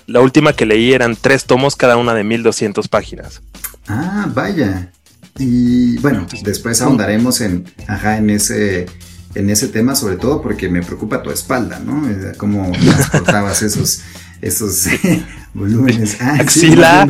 La 0.06 0.20
última 0.20 0.52
que 0.52 0.66
leí 0.66 0.92
eran 0.92 1.16
tres 1.16 1.44
tomos, 1.44 1.76
cada 1.76 1.96
una 1.96 2.14
de 2.14 2.24
1200 2.24 2.88
páginas. 2.88 3.42
Ah, 3.88 4.28
vaya. 4.34 4.90
Y 5.38 5.98
bueno, 5.98 6.26
después 6.42 6.80
ahondaremos 6.80 7.40
en, 7.40 7.64
ajá, 7.86 8.18
en 8.18 8.30
ese 8.30 8.86
en 9.34 9.50
ese 9.50 9.68
tema, 9.68 9.96
sobre 9.96 10.16
todo 10.16 10.40
porque 10.40 10.68
me 10.68 10.82
preocupa 10.82 11.22
tu 11.22 11.30
espalda, 11.30 11.80
¿no? 11.80 12.08
Cómo 12.36 12.70
transportabas 12.80 13.62
esos, 13.62 14.00
esos 14.40 14.86
volúmenes. 15.54 16.18
Ah, 16.20 16.36
axila, 16.40 17.06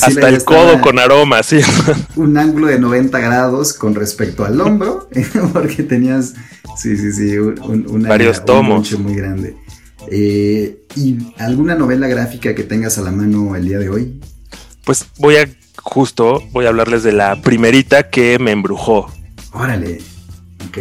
hasta 0.00 0.28
el 0.28 0.44
codo 0.44 0.80
con 0.80 0.98
aroma, 0.98 1.42
sí. 1.42 1.60
Un 2.16 2.38
ángulo 2.38 2.68
de 2.68 2.78
90 2.78 3.18
grados 3.18 3.74
con 3.74 3.94
respecto 3.94 4.44
al 4.44 4.60
hombro, 4.60 5.08
porque 5.52 5.82
tenías, 5.82 6.34
sí, 6.76 6.96
sí, 6.96 7.12
sí, 7.12 7.36
un, 7.38 8.04
varios 8.08 8.44
tomos. 8.44 8.98
muy 8.98 9.14
grande. 9.14 9.56
Eh, 10.10 10.84
¿Y 10.96 11.18
alguna 11.38 11.74
novela 11.74 12.08
gráfica 12.08 12.54
que 12.54 12.64
tengas 12.64 12.98
a 12.98 13.02
la 13.02 13.10
mano 13.10 13.54
el 13.54 13.66
día 13.68 13.78
de 13.78 13.88
hoy? 13.88 14.20
Pues 14.84 15.06
voy 15.18 15.36
a 15.36 15.48
justo 15.82 16.42
voy 16.52 16.66
a 16.66 16.68
hablarles 16.68 17.02
de 17.02 17.12
la 17.12 17.40
primerita 17.42 18.08
que 18.08 18.38
me 18.38 18.52
embrujó. 18.52 19.10
Órale. 19.52 20.00
Ok. 20.68 20.78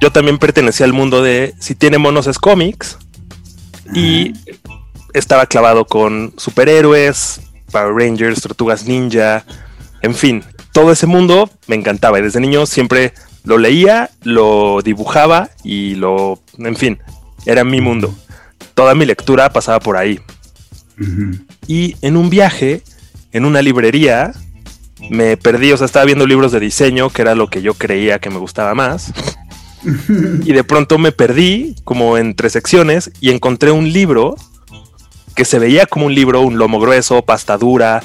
Yo 0.00 0.10
también 0.10 0.38
pertenecía 0.38 0.84
al 0.84 0.92
mundo 0.92 1.22
de 1.22 1.54
si 1.58 1.74
tiene 1.74 1.98
monos 1.98 2.26
es 2.26 2.38
cómics. 2.38 2.98
Y 3.94 4.32
estaba 5.14 5.46
clavado 5.46 5.84
con 5.84 6.32
superhéroes, 6.36 7.40
Power 7.70 7.94
Rangers, 7.94 8.40
Tortugas 8.42 8.86
Ninja, 8.86 9.44
en 10.02 10.14
fin, 10.14 10.44
todo 10.72 10.92
ese 10.92 11.06
mundo 11.06 11.50
me 11.66 11.76
encantaba 11.76 12.18
y 12.18 12.22
desde 12.22 12.40
niño 12.40 12.66
siempre 12.66 13.14
lo 13.44 13.58
leía, 13.58 14.10
lo 14.22 14.80
dibujaba 14.82 15.50
y 15.64 15.94
lo, 15.94 16.40
en 16.58 16.76
fin, 16.76 16.98
era 17.46 17.64
mi 17.64 17.80
mundo. 17.80 18.14
Toda 18.74 18.94
mi 18.94 19.04
lectura 19.04 19.52
pasaba 19.52 19.80
por 19.80 19.96
ahí. 19.96 20.20
Y 21.66 21.96
en 22.00 22.16
un 22.16 22.30
viaje 22.30 22.82
en 23.32 23.44
una 23.46 23.62
librería, 23.62 24.32
me 25.10 25.36
perdí, 25.36 25.72
o 25.72 25.76
sea, 25.76 25.86
estaba 25.86 26.04
viendo 26.04 26.26
libros 26.26 26.52
de 26.52 26.60
diseño, 26.60 27.10
que 27.10 27.22
era 27.22 27.34
lo 27.34 27.48
que 27.48 27.62
yo 27.62 27.74
creía 27.74 28.18
que 28.18 28.30
me 28.30 28.38
gustaba 28.38 28.74
más. 28.74 29.12
y 30.44 30.52
de 30.52 30.64
pronto 30.64 30.98
me 30.98 31.10
perdí 31.10 31.74
como 31.82 32.18
entre 32.18 32.50
secciones 32.50 33.10
y 33.20 33.30
encontré 33.30 33.72
un 33.72 33.92
libro 33.92 34.36
que 35.34 35.44
se 35.44 35.58
veía 35.58 35.86
como 35.86 36.06
un 36.06 36.14
libro, 36.14 36.40
un 36.40 36.58
lomo 36.58 36.80
grueso, 36.80 37.22
pasta 37.22 37.56
dura, 37.58 38.02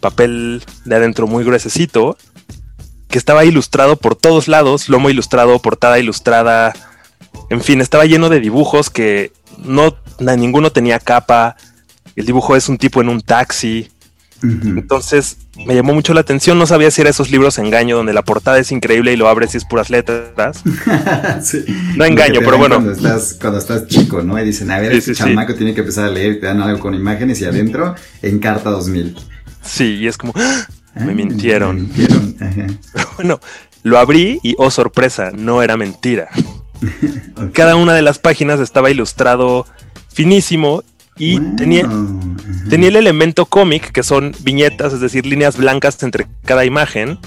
papel 0.00 0.62
de 0.84 0.96
adentro 0.96 1.26
muy 1.26 1.44
gruesecito, 1.44 2.16
que 3.08 3.18
estaba 3.18 3.44
ilustrado 3.44 3.96
por 3.96 4.14
todos 4.14 4.48
lados, 4.48 4.88
lomo 4.88 5.10
ilustrado, 5.10 5.58
portada 5.58 5.98
ilustrada, 5.98 6.74
en 7.50 7.62
fin, 7.62 7.80
estaba 7.80 8.04
lleno 8.04 8.28
de 8.28 8.40
dibujos 8.40 8.90
que 8.90 9.32
no 9.58 9.96
ninguno 10.20 10.70
tenía 10.70 10.98
capa. 10.98 11.56
El 12.14 12.26
dibujo 12.26 12.56
es 12.56 12.68
un 12.68 12.78
tipo 12.78 13.00
en 13.00 13.08
un 13.08 13.20
taxi. 13.22 13.88
Entonces 14.42 15.38
me 15.66 15.74
llamó 15.74 15.94
mucho 15.94 16.14
la 16.14 16.20
atención, 16.20 16.58
no 16.58 16.66
sabía 16.66 16.90
si 16.90 17.00
era 17.00 17.10
esos 17.10 17.30
libros 17.30 17.58
engaño 17.58 17.96
donde 17.96 18.12
la 18.12 18.22
portada 18.22 18.58
es 18.58 18.70
increíble 18.70 19.12
y 19.12 19.16
lo 19.16 19.28
abres 19.28 19.54
y 19.54 19.56
es 19.56 19.64
puras 19.64 19.90
letras. 19.90 20.62
No 21.96 22.04
engaño, 22.04 22.40
pero 22.44 22.58
bueno. 22.58 22.76
Cuando 22.76 22.92
estás, 22.92 23.36
cuando 23.40 23.58
estás 23.58 23.86
chico, 23.86 24.22
¿no? 24.22 24.40
Y 24.40 24.44
dicen, 24.44 24.70
a 24.70 24.78
ver, 24.78 24.92
este 24.92 25.14
chamaco 25.14 25.54
tiene 25.54 25.74
que 25.74 25.80
empezar 25.80 26.04
a 26.04 26.10
leer, 26.10 26.40
te 26.40 26.46
dan 26.46 26.60
algo 26.60 26.78
con 26.78 26.94
imágenes 26.94 27.40
y 27.40 27.44
adentro 27.44 27.94
en 28.22 28.38
carta 28.38 28.70
2000. 28.70 29.16
Sí, 29.62 29.96
y 29.96 30.06
es 30.06 30.16
como, 30.16 30.32
¡Ah! 30.36 30.66
me 30.94 31.14
mintieron. 31.14 31.90
Pero 31.96 32.14
bueno, 33.16 33.40
lo 33.82 33.98
abrí 33.98 34.40
y, 34.42 34.54
oh 34.58 34.70
sorpresa, 34.70 35.30
no 35.34 35.62
era 35.62 35.76
mentira. 35.76 36.28
Cada 37.52 37.76
una 37.76 37.94
de 37.94 38.02
las 38.02 38.18
páginas 38.18 38.60
estaba 38.60 38.90
ilustrado 38.90 39.66
finísimo 40.12 40.82
y 41.18 41.40
tenía, 41.56 41.88
tenía 42.70 42.88
el 42.88 42.96
elemento 42.96 43.46
cómic, 43.46 43.90
que 43.90 44.02
son 44.02 44.34
viñetas, 44.40 44.92
es 44.92 45.00
decir, 45.00 45.26
líneas 45.26 45.56
blancas 45.56 46.02
entre 46.02 46.26
cada 46.44 46.64
imagen, 46.64 47.18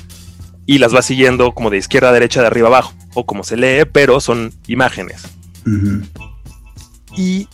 y 0.66 0.78
las 0.78 0.96
va 0.96 1.02
siguiendo 1.02 1.54
como 1.54 1.70
de 1.70 1.78
izquierda 1.78 2.10
a 2.10 2.14
derecha, 2.14 2.42
de 2.42 2.48
arriba 2.48 2.68
a 2.68 2.72
abajo, 2.72 2.94
o 3.14 3.26
como 3.26 3.44
se 3.44 3.58
lee, 3.58 3.86
pero 3.92 4.22
son 4.22 4.54
imágenes. 4.68 5.24
Y 7.18 7.48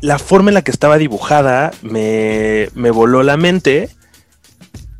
la 0.00 0.18
forma 0.18 0.50
en 0.50 0.54
la 0.54 0.62
que 0.62 0.70
estaba 0.70 0.98
dibujada 0.98 1.70
me, 1.82 2.68
me 2.74 2.90
voló 2.90 3.22
la 3.22 3.36
mente, 3.36 3.90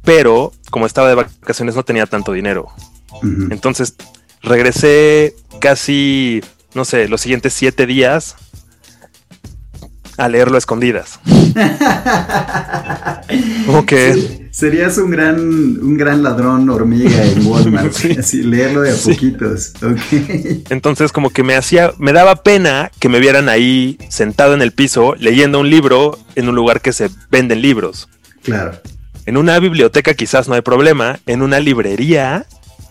pero 0.03 0.53
como 0.71 0.87
estaba 0.87 1.09
de 1.09 1.15
vacaciones 1.17 1.75
no 1.75 1.85
tenía 1.85 2.07
tanto 2.07 2.33
dinero. 2.33 2.69
Entonces 3.51 3.97
regresé 4.43 5.35
casi, 5.61 6.43
no 6.75 6.85
sé, 6.85 7.09
los 7.09 7.21
siguientes 7.21 7.53
siete 7.53 7.87
días 7.87 8.37
a 10.23 10.29
leerlo 10.29 10.55
a 10.55 10.59
escondidas. 10.59 11.19
ok. 13.67 13.93
serías 14.53 14.97
un 14.99 15.11
gran, 15.11 15.41
un 15.41 15.97
gran 15.97 16.23
ladrón 16.23 16.71
hormiga 16.71 17.25
en 17.25 17.45
Walmart. 17.47 17.93
Así, 18.19 18.45
leerlo 18.45 18.83
de 18.83 18.93
a 18.93 18.95
poquitos. 18.95 19.73
Entonces, 20.71 21.11
como 21.11 21.31
que 21.31 21.43
me 21.43 21.57
hacía, 21.57 21.93
me 21.99 22.13
daba 22.13 22.45
pena 22.45 22.93
que 23.01 23.09
me 23.09 23.19
vieran 23.19 23.49
ahí 23.49 23.99
sentado 24.09 24.55
en 24.55 24.63
el 24.63 24.71
piso 24.71 25.17
leyendo 25.19 25.59
un 25.59 25.71
libro 25.71 26.17
en 26.37 26.49
un 26.49 26.55
lugar 26.55 26.81
que 26.81 26.93
se 26.93 27.11
venden 27.29 27.61
libros. 27.61 28.09
Claro. 28.45 28.81
En 29.27 29.37
una 29.37 29.59
biblioteca 29.59 30.15
quizás 30.15 30.47
no 30.47 30.55
hay 30.55 30.61
problema. 30.61 31.19
En 31.27 31.43
una 31.43 31.59
librería 31.59 32.47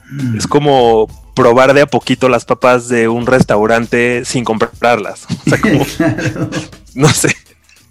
mm. 0.10 0.38
es 0.38 0.48
como 0.48 1.08
probar 1.34 1.74
de 1.74 1.82
a 1.82 1.86
poquito 1.86 2.28
las 2.28 2.44
papas 2.44 2.90
de 2.90 3.08
un 3.08 3.26
restaurante 3.26 4.26
sin 4.26 4.44
comprarlas. 4.44 5.28
O 5.46 5.50
sea, 5.50 5.62
como, 5.62 5.86
no 6.96 7.10
sé. 7.10 7.36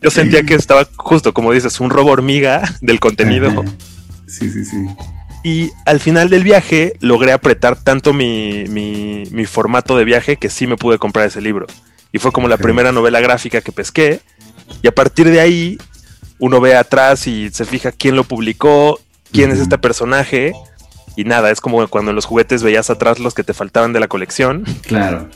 Yo 0.02 0.10
sentía 0.10 0.42
que 0.44 0.54
estaba 0.54 0.88
justo, 0.96 1.34
como 1.34 1.52
dices, 1.52 1.78
un 1.80 1.90
robo 1.90 2.10
hormiga 2.10 2.62
del 2.80 3.00
contenido. 3.00 3.64
Sí, 4.26 4.50
sí, 4.50 4.64
sí. 4.64 4.86
Y 5.42 5.70
al 5.86 6.00
final 6.00 6.28
del 6.28 6.44
viaje 6.44 6.94
logré 7.00 7.32
apretar 7.32 7.76
tanto 7.76 8.12
mi, 8.12 8.64
mi, 8.64 9.46
formato 9.46 9.96
de 9.96 10.04
viaje 10.04 10.36
que 10.36 10.50
sí 10.50 10.66
me 10.66 10.76
pude 10.76 10.98
comprar 10.98 11.26
ese 11.26 11.40
libro. 11.40 11.66
Y 12.12 12.18
fue 12.18 12.32
como 12.32 12.48
la 12.48 12.58
primera 12.58 12.92
novela 12.92 13.20
gráfica 13.20 13.60
que 13.60 13.72
pesqué. 13.72 14.20
Y 14.82 14.88
a 14.88 14.94
partir 14.94 15.30
de 15.30 15.40
ahí, 15.40 15.78
uno 16.38 16.60
ve 16.60 16.76
atrás 16.76 17.26
y 17.26 17.50
se 17.50 17.64
fija 17.64 17.92
quién 17.92 18.16
lo 18.16 18.24
publicó, 18.24 19.00
quién 19.32 19.50
es 19.50 19.58
este 19.58 19.78
personaje. 19.78 20.52
Y 21.16 21.24
nada, 21.24 21.50
es 21.50 21.60
como 21.60 21.86
cuando 21.88 22.10
en 22.10 22.16
los 22.16 22.26
juguetes 22.26 22.62
veías 22.62 22.90
atrás 22.90 23.18
los 23.18 23.34
que 23.34 23.44
te 23.44 23.54
faltaban 23.54 23.92
de 23.92 24.00
la 24.00 24.08
colección. 24.08 24.64
Claro. 24.82 25.28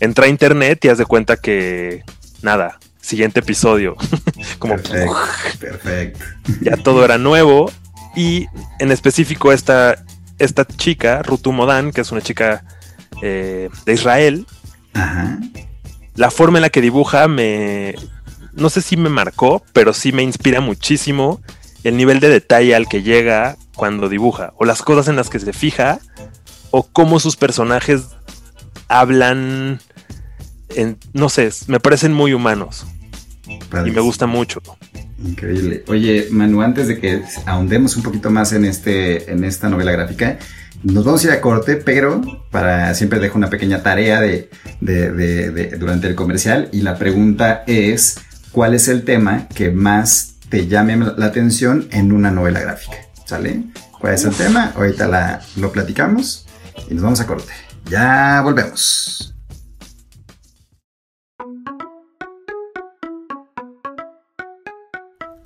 Entra 0.00 0.26
a 0.26 0.28
internet 0.28 0.84
y 0.84 0.88
haz 0.88 0.98
de 0.98 1.06
cuenta 1.06 1.38
que 1.38 2.02
nada, 2.42 2.78
siguiente 3.06 3.40
episodio. 3.40 3.96
Como 4.58 4.76
perfecto, 4.76 6.24
Ya 6.60 6.76
todo 6.76 7.04
era 7.04 7.18
nuevo. 7.18 7.70
Y 8.14 8.46
en 8.78 8.92
específico, 8.92 9.52
esta 9.52 10.04
esta 10.38 10.66
chica, 10.66 11.22
Rutu 11.22 11.52
Modan, 11.52 11.92
que 11.92 12.00
es 12.00 12.12
una 12.12 12.20
chica 12.20 12.64
eh, 13.22 13.70
de 13.84 13.92
Israel, 13.92 14.46
la 16.14 16.30
forma 16.30 16.58
en 16.58 16.62
la 16.62 16.70
que 16.70 16.80
dibuja 16.80 17.28
me, 17.28 17.94
no 18.52 18.70
sé 18.70 18.82
si 18.82 18.96
me 18.96 19.08
marcó, 19.08 19.62
pero 19.72 19.92
sí 19.92 20.12
me 20.12 20.22
inspira 20.22 20.60
muchísimo 20.60 21.40
el 21.84 21.96
nivel 21.96 22.20
de 22.20 22.28
detalle 22.28 22.74
al 22.74 22.88
que 22.88 23.02
llega 23.02 23.56
cuando 23.74 24.08
dibuja, 24.08 24.54
o 24.56 24.64
las 24.64 24.82
cosas 24.82 25.08
en 25.08 25.16
las 25.16 25.28
que 25.28 25.38
se 25.38 25.52
fija, 25.52 26.00
o 26.70 26.82
cómo 26.82 27.20
sus 27.20 27.36
personajes 27.36 28.02
hablan, 28.88 29.80
en, 30.70 30.98
no 31.12 31.28
sé, 31.28 31.50
me 31.68 31.80
parecen 31.80 32.12
muy 32.12 32.32
humanos. 32.32 32.86
Y 33.46 33.90
me 33.90 34.00
gusta 34.00 34.26
mucho. 34.26 34.60
Increíble. 35.24 35.84
Oye, 35.88 36.28
Manu, 36.30 36.62
antes 36.62 36.88
de 36.88 36.98
que 36.98 37.22
ahondemos 37.46 37.96
un 37.96 38.02
poquito 38.02 38.30
más 38.30 38.52
en, 38.52 38.64
este, 38.64 39.30
en 39.30 39.44
esta 39.44 39.68
novela 39.68 39.92
gráfica, 39.92 40.38
nos 40.82 41.04
vamos 41.04 41.24
a 41.24 41.28
ir 41.28 41.32
a 41.32 41.40
corte, 41.40 41.76
pero 41.76 42.20
para 42.50 42.94
siempre 42.94 43.18
dejo 43.18 43.38
una 43.38 43.50
pequeña 43.50 43.82
tarea 43.82 44.20
de, 44.20 44.50
durante 45.78 46.06
el 46.08 46.14
comercial 46.14 46.68
y 46.72 46.82
la 46.82 46.96
pregunta 46.96 47.64
es, 47.66 48.20
¿cuál 48.52 48.74
es 48.74 48.88
el 48.88 49.04
tema 49.04 49.48
que 49.48 49.70
más 49.70 50.34
te 50.48 50.66
llame 50.66 50.96
la 51.16 51.26
atención 51.26 51.88
en 51.90 52.12
una 52.12 52.30
novela 52.30 52.60
gráfica? 52.60 52.98
¿Sale? 53.24 53.64
¿Cuál 53.98 54.14
es 54.14 54.24
el 54.24 54.34
tema? 54.34 54.72
Ahorita 54.76 55.08
la, 55.08 55.40
lo 55.56 55.72
platicamos 55.72 56.46
y 56.88 56.94
nos 56.94 57.02
vamos 57.02 57.20
a 57.20 57.26
corte. 57.26 57.52
Ya 57.90 58.40
volvemos. 58.42 59.35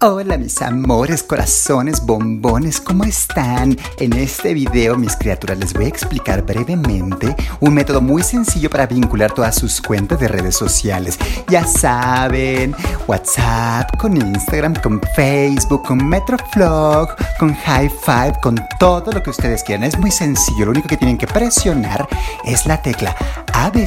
Hola 0.03 0.39
mis 0.39 0.63
amores, 0.63 1.23
corazones, 1.23 2.07
bombones, 2.07 2.81
¿cómo 2.81 3.05
están? 3.05 3.77
En 3.99 4.15
este 4.15 4.55
video, 4.55 4.97
mis 4.97 5.15
criaturas, 5.15 5.59
les 5.59 5.75
voy 5.75 5.85
a 5.85 5.89
explicar 5.89 6.41
brevemente 6.41 7.37
un 7.61 7.75
método 7.75 8.01
muy 8.01 8.23
sencillo 8.23 8.71
para 8.71 8.87
vincular 8.87 9.31
todas 9.31 9.57
sus 9.57 9.83
cuentas 9.83 10.19
de 10.19 10.29
redes 10.29 10.57
sociales. 10.57 11.19
Ya 11.49 11.67
saben, 11.67 12.75
WhatsApp, 13.07 13.95
con 13.99 14.17
Instagram, 14.17 14.75
con 14.77 15.03
Facebook, 15.15 15.83
con 15.87 16.09
Metroflog, 16.09 17.15
con 17.39 17.55
High 17.55 17.93
Five, 18.03 18.41
con 18.41 18.59
todo 18.79 19.13
lo 19.13 19.23
que 19.23 19.29
ustedes 19.29 19.63
quieran. 19.63 19.85
Es 19.85 19.99
muy 19.99 20.11
sencillo, 20.11 20.65
lo 20.65 20.71
único 20.71 20.89
que 20.89 20.97
tienen 20.97 21.19
que 21.19 21.27
presionar 21.27 22.09
es 22.47 22.65
la 22.65 22.81
tecla 22.81 23.15
A, 23.53 23.69
B, 23.69 23.87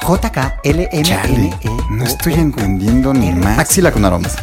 JKLMNE. 0.00 1.58
No 1.90 2.04
estoy 2.04 2.34
entendiendo 2.34 3.12
ni 3.12 3.32
más. 3.32 3.56
Maxila 3.56 3.92
con 3.92 4.04
aromas. 4.04 4.36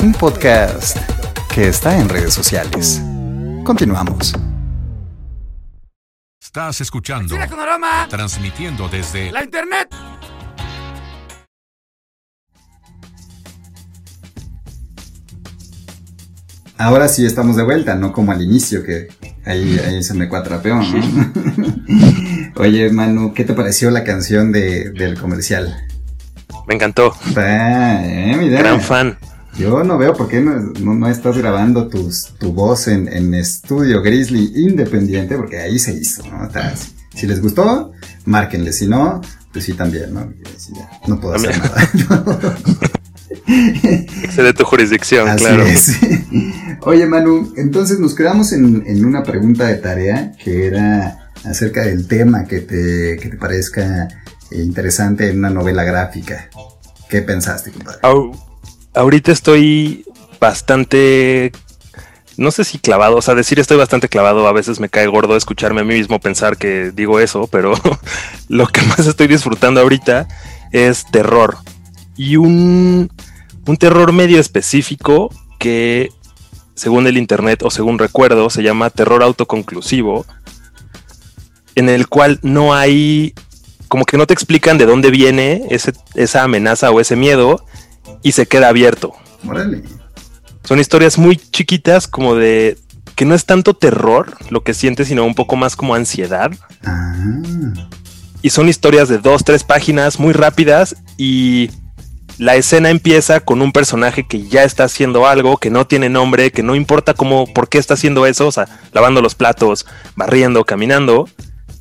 Un 0.00 0.12
podcast 0.12 0.96
que 1.52 1.68
está 1.68 1.98
en 1.98 2.08
redes 2.08 2.34
sociales. 2.34 3.00
Continuamos. 3.64 4.34
Estás 6.40 6.80
escuchando. 6.80 7.36
con 7.48 7.60
aroma. 7.60 8.06
Transmitiendo 8.08 8.88
desde 8.88 9.32
la 9.32 9.42
internet. 9.42 9.88
Ahora 16.78 17.08
sí 17.08 17.24
estamos 17.24 17.56
de 17.56 17.62
vuelta, 17.62 17.94
no 17.94 18.12
como 18.12 18.32
al 18.32 18.42
inicio 18.42 18.82
que 18.82 19.08
ahí, 19.44 19.78
ahí 19.78 20.02
se 20.02 20.14
me 20.14 20.28
cuatrapeó, 20.28 20.76
¿no? 20.76 21.32
Oye, 22.56 22.90
Manu, 22.90 23.32
¿qué 23.34 23.44
te 23.44 23.54
pareció 23.54 23.90
la 23.90 24.04
canción 24.04 24.52
de, 24.52 24.90
del 24.90 25.18
comercial? 25.18 25.76
Me 26.66 26.74
encantó. 26.74 27.14
eh, 27.36 28.48
Gran 28.50 28.80
fan. 28.80 29.18
Yo 29.58 29.84
no 29.84 29.98
veo 29.98 30.14
por 30.14 30.28
qué 30.28 30.40
no, 30.40 31.08
estás 31.08 31.36
grabando 31.36 31.88
tus, 31.88 32.34
tu 32.38 32.52
voz 32.52 32.88
en, 32.88 33.08
en, 33.08 33.34
estudio 33.34 34.00
Grizzly 34.00 34.52
independiente, 34.56 35.36
porque 35.36 35.58
ahí 35.58 35.78
se 35.78 35.92
hizo, 35.92 36.22
¿no? 36.26 36.48
si 37.14 37.26
les 37.26 37.42
gustó, 37.42 37.92
márquenle, 38.24 38.72
si 38.72 38.86
no, 38.86 39.20
pues 39.52 39.66
sí 39.66 39.74
también, 39.74 40.14
¿no? 40.14 40.32
no 41.06 41.20
puedo 41.20 41.34
hacer 41.34 41.58
nada. 41.58 41.90
Excede 44.22 44.52
tu 44.54 44.64
jurisdicción, 44.64 45.28
Así 45.28 45.44
claro. 45.44 45.62
Es. 45.64 45.98
Oye, 46.82 47.06
Manu, 47.06 47.52
entonces 47.56 47.98
nos 47.98 48.14
quedamos 48.14 48.52
en, 48.52 48.84
en 48.86 49.04
una 49.04 49.22
pregunta 49.22 49.66
de 49.66 49.76
tarea 49.76 50.32
que 50.42 50.66
era 50.66 51.30
acerca 51.44 51.82
del 51.82 52.06
tema 52.06 52.44
que 52.44 52.60
te, 52.60 53.18
que 53.20 53.28
te 53.30 53.36
parezca 53.36 54.08
interesante 54.50 55.28
en 55.28 55.38
una 55.38 55.50
novela 55.50 55.84
gráfica. 55.84 56.48
¿Qué 57.08 57.22
pensaste, 57.22 57.70
compadre? 57.72 58.00
ahorita 58.94 59.32
estoy 59.32 60.04
bastante 60.38 61.52
no 62.36 62.50
sé 62.50 62.64
si 62.64 62.78
clavado, 62.78 63.16
o 63.16 63.22
sea, 63.22 63.34
decir 63.34 63.60
estoy 63.60 63.76
bastante 63.76 64.08
clavado, 64.08 64.46
a 64.46 64.52
veces 64.52 64.80
me 64.80 64.88
cae 64.88 65.06
gordo 65.06 65.36
escucharme 65.36 65.82
a 65.82 65.84
mí 65.84 65.94
mismo 65.94 66.18
pensar 66.18 66.56
que 66.56 66.90
digo 66.94 67.20
eso, 67.20 67.46
pero 67.46 67.74
lo 68.48 68.66
que 68.66 68.82
más 68.82 69.06
estoy 69.06 69.26
disfrutando 69.26 69.80
ahorita 69.80 70.28
es 70.72 71.04
terror. 71.10 71.58
Y 72.16 72.36
un, 72.36 73.10
un 73.66 73.76
terror 73.76 74.12
medio 74.12 74.40
específico 74.40 75.30
que, 75.58 76.10
según 76.74 77.06
el 77.06 77.16
internet 77.16 77.62
o 77.62 77.70
según 77.70 77.98
recuerdo, 77.98 78.50
se 78.50 78.62
llama 78.62 78.90
terror 78.90 79.22
autoconclusivo, 79.22 80.26
en 81.74 81.88
el 81.88 82.08
cual 82.08 82.38
no 82.42 82.74
hay, 82.74 83.34
como 83.88 84.04
que 84.04 84.16
no 84.16 84.26
te 84.26 84.34
explican 84.34 84.78
de 84.78 84.86
dónde 84.86 85.10
viene 85.10 85.66
esa 85.70 86.42
amenaza 86.42 86.90
o 86.90 87.00
ese 87.00 87.16
miedo 87.16 87.64
y 88.22 88.32
se 88.32 88.46
queda 88.46 88.68
abierto. 88.68 89.12
Son 90.64 90.78
historias 90.78 91.18
muy 91.18 91.36
chiquitas, 91.36 92.06
como 92.06 92.34
de 92.34 92.78
que 93.14 93.24
no 93.24 93.34
es 93.34 93.44
tanto 93.44 93.74
terror 93.74 94.34
lo 94.50 94.62
que 94.62 94.74
sientes, 94.74 95.08
sino 95.08 95.24
un 95.24 95.34
poco 95.34 95.56
más 95.56 95.76
como 95.76 95.94
ansiedad. 95.94 96.50
Ah. 96.84 97.14
Y 98.40 98.50
son 98.50 98.68
historias 98.68 99.08
de 99.08 99.18
dos, 99.18 99.44
tres 99.44 99.62
páginas 99.64 100.18
muy 100.18 100.32
rápidas 100.32 100.96
y 101.16 101.70
la 102.38 102.56
escena 102.56 102.90
empieza 102.90 103.40
con 103.40 103.62
un 103.62 103.72
personaje 103.72 104.24
que 104.24 104.46
ya 104.48 104.64
está 104.64 104.84
haciendo 104.84 105.26
algo, 105.26 105.58
que 105.58 105.70
no 105.70 105.86
tiene 105.86 106.08
nombre, 106.08 106.50
que 106.50 106.62
no 106.62 106.74
importa 106.74 107.14
cómo, 107.14 107.46
por 107.52 107.68
qué 107.68 107.78
está 107.78 107.94
haciendo 107.94 108.26
eso, 108.26 108.46
o 108.46 108.52
sea, 108.52 108.68
lavando 108.92 109.20
los 109.20 109.34
platos, 109.34 109.86
barriendo, 110.16 110.64
caminando, 110.64 111.28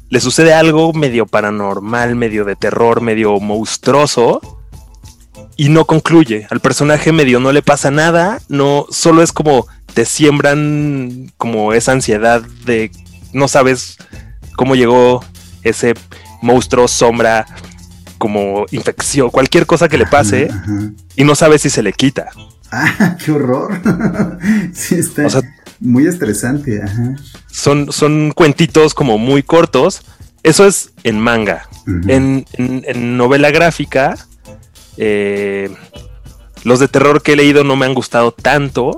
le 0.10 0.20
sucede 0.20 0.54
algo 0.54 0.94
medio 0.94 1.26
paranormal, 1.26 2.16
medio 2.16 2.44
de 2.44 2.56
terror, 2.56 3.02
medio 3.02 3.40
monstruoso 3.40 4.42
y 5.56 5.70
no 5.70 5.86
concluye. 5.86 6.48
Al 6.50 6.60
personaje 6.60 7.12
medio 7.12 7.40
no 7.40 7.52
le 7.52 7.62
pasa 7.62 7.92
nada, 7.92 8.42
no, 8.50 8.86
solo 8.90 9.24
es 9.24 9.32
como 9.32 9.68
te 9.94 10.06
siembran 10.06 11.32
como 11.38 11.74
esa 11.74 11.92
ansiedad 11.92 12.42
de 12.66 12.92
no 13.34 13.48
sabes 13.48 13.98
cómo 14.56 14.76
llegó 14.76 15.24
ese 15.64 15.94
monstruo, 16.42 16.88
sombra, 16.88 17.46
como 18.22 18.68
infección, 18.70 19.32
cualquier 19.32 19.66
cosa 19.66 19.90
que 19.90 19.98
le 19.98 20.06
pase 20.06 20.48
y 21.16 21.24
no 21.24 21.34
sabes 21.34 21.64
si 21.64 21.72
se 21.72 21.82
le 21.82 21.92
quita. 21.92 22.30
Ah, 22.72 23.18
qué 23.26 23.32
horror. 23.32 23.82
sí, 24.74 24.96
está. 24.96 25.26
O 25.26 25.30
sea, 25.32 25.42
muy 25.80 26.06
estresante, 26.06 26.84
ajá. 26.84 27.16
Son, 27.48 27.92
son 27.92 28.32
cuentitos 28.36 28.94
como 28.94 29.18
muy 29.18 29.42
cortos. 29.42 30.04
Eso 30.44 30.68
es 30.68 30.92
en 31.04 31.20
manga. 31.20 31.68
en, 32.08 32.46
novela 33.18 33.50
gráfica, 33.50 34.16
eh, 34.98 35.72
los 36.64 36.80
de 36.80 36.88
terror 36.88 37.24
que 37.24 37.34
he 37.34 37.36
leído 37.36 37.64
no 37.64 37.76
me 37.76 37.88
han 37.88 37.96
gustado 37.96 38.32
tanto, 38.32 38.98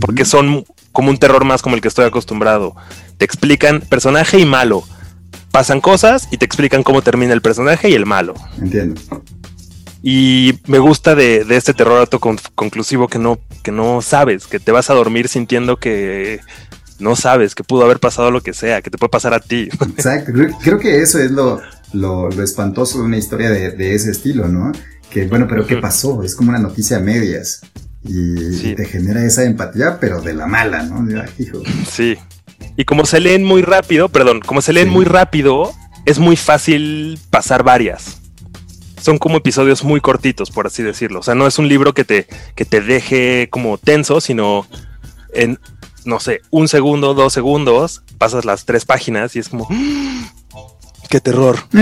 porque 0.00 0.24
son 0.24 0.64
como 0.92 1.10
un 1.10 1.18
terror 1.18 1.44
más 1.44 1.60
como 1.60 1.76
el 1.76 1.82
que 1.82 1.88
estoy 1.88 2.06
acostumbrado. 2.06 2.74
Te 3.18 3.26
explican 3.26 3.82
personaje 3.82 4.38
y 4.38 4.46
malo. 4.46 4.84
Pasan 5.50 5.80
cosas 5.80 6.28
y 6.30 6.38
te 6.38 6.44
explican 6.44 6.82
cómo 6.82 7.02
termina 7.02 7.32
el 7.32 7.42
personaje 7.42 7.88
y 7.88 7.94
el 7.94 8.06
malo. 8.06 8.34
Entiendo. 8.60 9.00
Y 10.02 10.60
me 10.66 10.78
gusta 10.78 11.14
de, 11.14 11.44
este 11.50 11.74
terror 11.74 11.98
autoconclusivo 12.00 13.08
que 13.08 13.18
no, 13.18 13.38
que 13.62 13.72
no 13.72 14.00
sabes, 14.00 14.46
que 14.46 14.60
te 14.60 14.72
vas 14.72 14.90
a 14.90 14.94
dormir 14.94 15.28
sintiendo 15.28 15.76
que 15.76 16.40
no 17.00 17.16
sabes, 17.16 17.54
que 17.54 17.64
pudo 17.64 17.84
haber 17.84 17.98
pasado 17.98 18.30
lo 18.30 18.40
que 18.40 18.52
sea, 18.52 18.80
que 18.82 18.90
te 18.90 18.98
puede 18.98 19.10
pasar 19.10 19.34
a 19.34 19.40
ti. 19.40 19.68
Exacto, 19.96 20.32
creo 20.62 20.78
que 20.78 21.00
eso 21.02 21.18
es 21.18 21.30
lo, 21.30 21.60
lo, 21.92 22.30
espantoso 22.42 22.98
de 22.98 23.04
una 23.04 23.16
historia 23.16 23.50
de, 23.50 23.94
ese 23.94 24.10
estilo, 24.10 24.48
¿no? 24.48 24.72
Que 25.10 25.26
bueno, 25.26 25.46
pero 25.48 25.66
¿qué 25.66 25.76
pasó? 25.76 26.22
Es 26.22 26.34
como 26.34 26.50
una 26.50 26.58
noticia 26.58 26.98
a 26.98 27.00
medias. 27.00 27.62
Y 28.04 28.74
te 28.74 28.84
genera 28.84 29.24
esa 29.24 29.44
empatía, 29.44 29.98
pero 30.00 30.22
de 30.22 30.32
la 30.32 30.46
mala, 30.46 30.84
¿no? 30.84 31.06
Sí. 31.90 32.16
Y 32.76 32.84
como 32.84 33.04
se 33.06 33.20
leen 33.20 33.44
muy 33.44 33.62
rápido, 33.62 34.08
perdón, 34.08 34.40
como 34.40 34.62
se 34.62 34.72
leen 34.72 34.88
muy 34.88 35.04
rápido, 35.04 35.72
es 36.06 36.18
muy 36.18 36.36
fácil 36.36 37.18
pasar 37.30 37.62
varias 37.62 38.18
son 39.00 39.18
como 39.18 39.38
episodios 39.38 39.84
muy 39.84 40.00
cortitos, 40.00 40.50
por 40.50 40.66
así 40.66 40.82
decirlo. 40.82 41.20
O 41.20 41.22
sea, 41.22 41.34
no 41.34 41.46
es 41.46 41.58
un 41.58 41.68
libro 41.68 41.94
que 41.94 42.04
te, 42.04 42.26
que 42.54 42.64
te 42.64 42.80
deje 42.80 43.48
como 43.50 43.78
tenso, 43.78 44.20
sino 44.20 44.66
en, 45.32 45.58
no 46.04 46.20
sé, 46.20 46.40
un 46.50 46.68
segundo, 46.68 47.14
dos 47.14 47.32
segundos, 47.32 48.02
pasas 48.18 48.44
las 48.44 48.64
tres 48.64 48.84
páginas 48.84 49.34
y 49.36 49.38
es 49.38 49.48
como, 49.48 49.66
¡Ah! 49.70 50.32
¡qué 51.08 51.20
terror! 51.20 51.58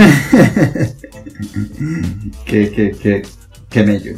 qué, 2.45 2.71
qué, 2.71 2.95
qué, 3.01 3.23
qué 3.69 3.83
mello. 3.83 4.15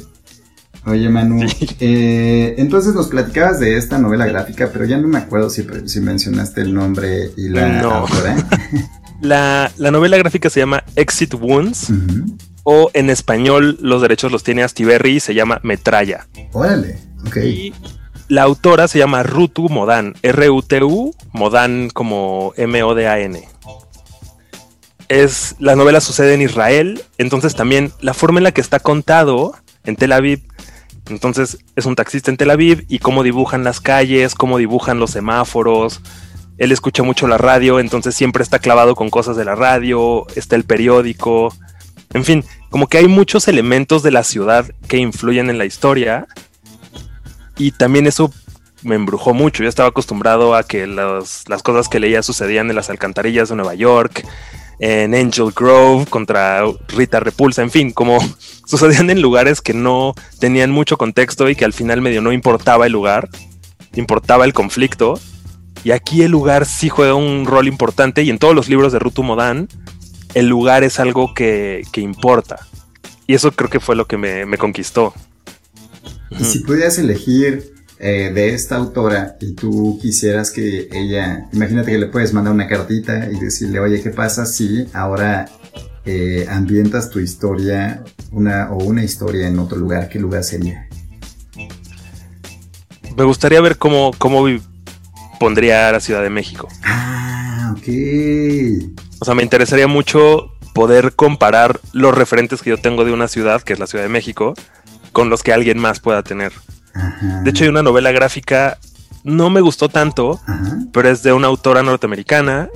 Oye, 0.86 1.10
Manu, 1.10 1.46
eh, 1.80 2.56
entonces 2.58 2.94
nos 2.96 3.08
platicabas 3.08 3.60
de 3.60 3.78
esta 3.78 3.98
novela 3.98 4.26
gráfica, 4.26 4.70
pero 4.72 4.86
ya 4.86 4.98
no 4.98 5.08
me 5.08 5.18
acuerdo 5.18 5.50
si, 5.50 5.66
si 5.86 6.00
mencionaste 6.00 6.62
el 6.62 6.74
nombre 6.74 7.32
y 7.38 7.50
la 7.50 7.82
autora. 7.82 8.36
La, 9.22 9.70
novela 9.78 10.18
gráfica 10.18 10.50
se 10.50 10.62
llama 10.62 10.86
Exit 10.96 11.34
Wounds, 11.34 11.92
o 12.64 12.90
en 12.94 13.10
español 13.10 13.78
los 13.82 14.02
derechos 14.02 14.32
los 14.32 14.44
tiene 14.44 14.64
Astiberri 14.64 15.18
y 15.18 15.20
se 15.20 15.34
llama 15.34 15.60
Metralla. 15.62 16.26
Órale, 16.54 16.98
ok. 17.28 17.38
Y 17.38 17.74
la 18.30 18.44
autora 18.44 18.88
se 18.88 18.98
llama 18.98 19.24
Rutu 19.24 19.68
Modan, 19.68 20.16
R-U-T-U, 20.22 21.16
Modan 21.34 21.90
como 21.90 22.54
M-O-D-A-N. 22.56 23.48
Es, 25.10 25.56
la 25.60 25.76
novela 25.76 26.00
sucede 26.00 26.36
en 26.36 26.42
Israel, 26.42 27.02
entonces 27.18 27.56
también 27.56 27.92
la 28.00 28.14
forma 28.14 28.40
en 28.40 28.44
la 28.44 28.52
que 28.52 28.62
está 28.62 28.80
contado 28.80 29.54
en 29.84 29.96
Tel 29.96 30.12
Aviv 30.12 30.44
entonces 31.10 31.60
es 31.76 31.86
un 31.86 31.96
taxista 31.96 32.32
en 32.32 32.38
Tel 32.38 32.52
Aviv 32.52 32.86
y 32.88 33.00
cómo 33.00 33.24
dibujan 33.24 33.64
las 33.64 33.80
calles, 33.82 34.36
cómo 34.36 34.58
dibujan 34.58 35.00
los 35.00 35.12
semáforos. 35.12 36.02
Él 36.58 36.72
escucha 36.72 37.04
mucho 37.04 37.28
la 37.28 37.38
radio, 37.38 37.80
entonces 37.80 38.16
siempre 38.16 38.44
está 38.44 38.60
clavado 38.60 38.96
con 38.96 39.10
cosas 39.10 39.38
de 39.38 39.46
la 39.46 39.56
radio, 39.56 40.26
está 40.36 40.56
el 40.56 40.66
periódico. 40.66 41.54
En 42.14 42.26
fin, 42.26 42.44
como 42.70 42.88
que 42.88 42.98
hay 42.98 43.08
muchos 43.08 43.48
elementos 43.48 44.04
de 44.04 44.12
la 44.12 44.24
ciudad 44.24 44.66
que 44.88 44.98
influyen 44.98 45.50
en 45.50 45.58
la 45.58 45.66
historia. 45.66 46.28
Y 47.58 47.72
también 47.72 48.08
eso 48.08 48.34
me 48.84 48.96
embrujó 48.96 49.34
mucho. 49.34 49.64
Yo 49.64 49.70
estaba 49.70 49.90
acostumbrado 49.90 50.56
a 50.56 50.64
que 50.64 50.88
las 50.88 51.64
cosas 51.64 51.90
que 51.90 52.00
leía 52.00 52.24
sucedían 52.24 52.70
en 52.70 52.76
las 52.76 52.90
alcantarillas 52.90 53.50
de 53.50 53.56
Nueva 53.56 53.76
York, 53.76 54.26
en 54.80 55.14
Angel 55.14 55.52
Grove 55.56 56.06
contra 56.06 56.64
Rita 56.88 57.20
Repulsa, 57.20 57.62
en 57.62 57.72
fin, 57.72 57.92
como 57.92 58.20
sucedían 58.66 59.10
en 59.10 59.22
lugares 59.22 59.62
que 59.62 59.74
no 59.74 60.14
tenían 60.40 60.72
mucho 60.72 60.98
contexto 60.98 61.50
y 61.50 61.56
que 61.56 61.66
al 61.66 61.74
final 61.74 62.02
medio 62.02 62.22
no 62.22 62.32
importaba 62.32 62.86
el 62.86 62.94
lugar, 62.94 63.30
importaba 63.96 64.46
el 64.46 64.54
conflicto. 64.54 65.20
Y 65.84 65.92
aquí 65.92 66.24
el 66.24 66.32
lugar 66.32 66.66
sí 66.66 66.90
juega 66.90 67.14
un 67.14 67.46
rol 67.46 67.68
importante 67.68 68.24
y 68.24 68.30
en 68.30 68.38
todos 68.38 68.54
los 68.54 68.68
libros 68.68 68.92
de 68.92 69.00
Rutu 69.00 69.24
Modan, 69.24 69.70
el 70.34 70.48
lugar 70.48 70.84
es 70.84 71.00
algo 71.00 71.34
que, 71.34 71.84
importa. 71.96 72.68
Y 73.28 73.34
eso 73.34 73.52
creo 73.52 73.70
que 73.70 73.80
fue 73.80 73.96
lo 73.96 74.06
que 74.06 74.18
me, 74.18 74.46
me 74.46 74.58
conquistó. 74.58 75.14
Y 76.32 76.44
si 76.44 76.60
pudieras 76.60 76.98
elegir 76.98 77.79
eh, 78.00 78.32
de 78.34 78.54
esta 78.54 78.78
autora 78.78 79.36
y 79.42 79.54
tú 79.56 80.00
quisieras 80.02 80.52
que 80.52 80.88
ella, 80.92 81.50
imagínate 81.52 81.92
que 81.92 81.98
le 81.98 82.06
puedes 82.08 82.34
mandar 82.34 82.54
una 82.54 82.68
cartita 82.68 83.30
y 83.30 83.38
decirle, 83.38 83.82
oye, 83.82 84.02
¿qué 84.02 84.10
pasa 84.10 84.46
si 84.46 84.88
ahora 84.94 85.50
eh, 86.06 86.46
ambientas 86.50 87.10
tu 87.10 87.20
historia 87.20 88.02
una, 88.32 88.72
o 88.72 88.78
una 88.86 89.04
historia 89.04 89.50
en 89.50 89.60
otro 89.60 89.78
lugar? 89.78 90.08
¿Qué 90.08 90.18
lugar 90.18 90.46
sería? 90.46 90.88
Me 93.18 93.24
gustaría 93.26 93.60
ver 93.60 93.78
cómo, 93.78 94.12
cómo 94.18 94.46
pondría 95.38 95.92
la 95.92 96.00
Ciudad 96.00 96.22
de 96.22 96.30
México. 96.30 96.70
Ah, 96.86 97.76
ok. 97.78 97.88
O 99.20 99.26
sea, 99.26 99.36
me 99.36 99.44
interesaría 99.44 99.88
mucho 99.88 100.54
poder 100.74 101.16
comparar 101.16 101.82
los 101.92 102.16
referentes 102.16 102.62
que 102.62 102.70
yo 102.70 102.78
tengo 102.78 103.04
de 103.04 103.12
una 103.12 103.28
ciudad, 103.28 103.62
que 103.62 103.74
es 103.74 103.80
la 103.80 103.88
Ciudad 103.88 104.06
de 104.06 104.10
México, 104.10 104.54
con 105.12 105.30
los 105.30 105.44
que 105.44 105.52
alguien 105.52 105.80
más 105.80 106.00
pueda 106.00 106.24
tener. 106.24 106.54
De 107.44 107.50
hecho, 107.50 107.64
hay 107.64 107.70
una 107.70 107.84
novela 107.84 108.12
gráfica, 108.12 108.78
no 109.24 109.50
me 109.50 109.62
gustó 109.62 109.90
tanto, 109.90 110.40
pero 110.92 111.10
es 111.10 111.24
de 111.24 111.34
una 111.34 111.48
autora 111.48 111.84
norteamericana 111.84 112.70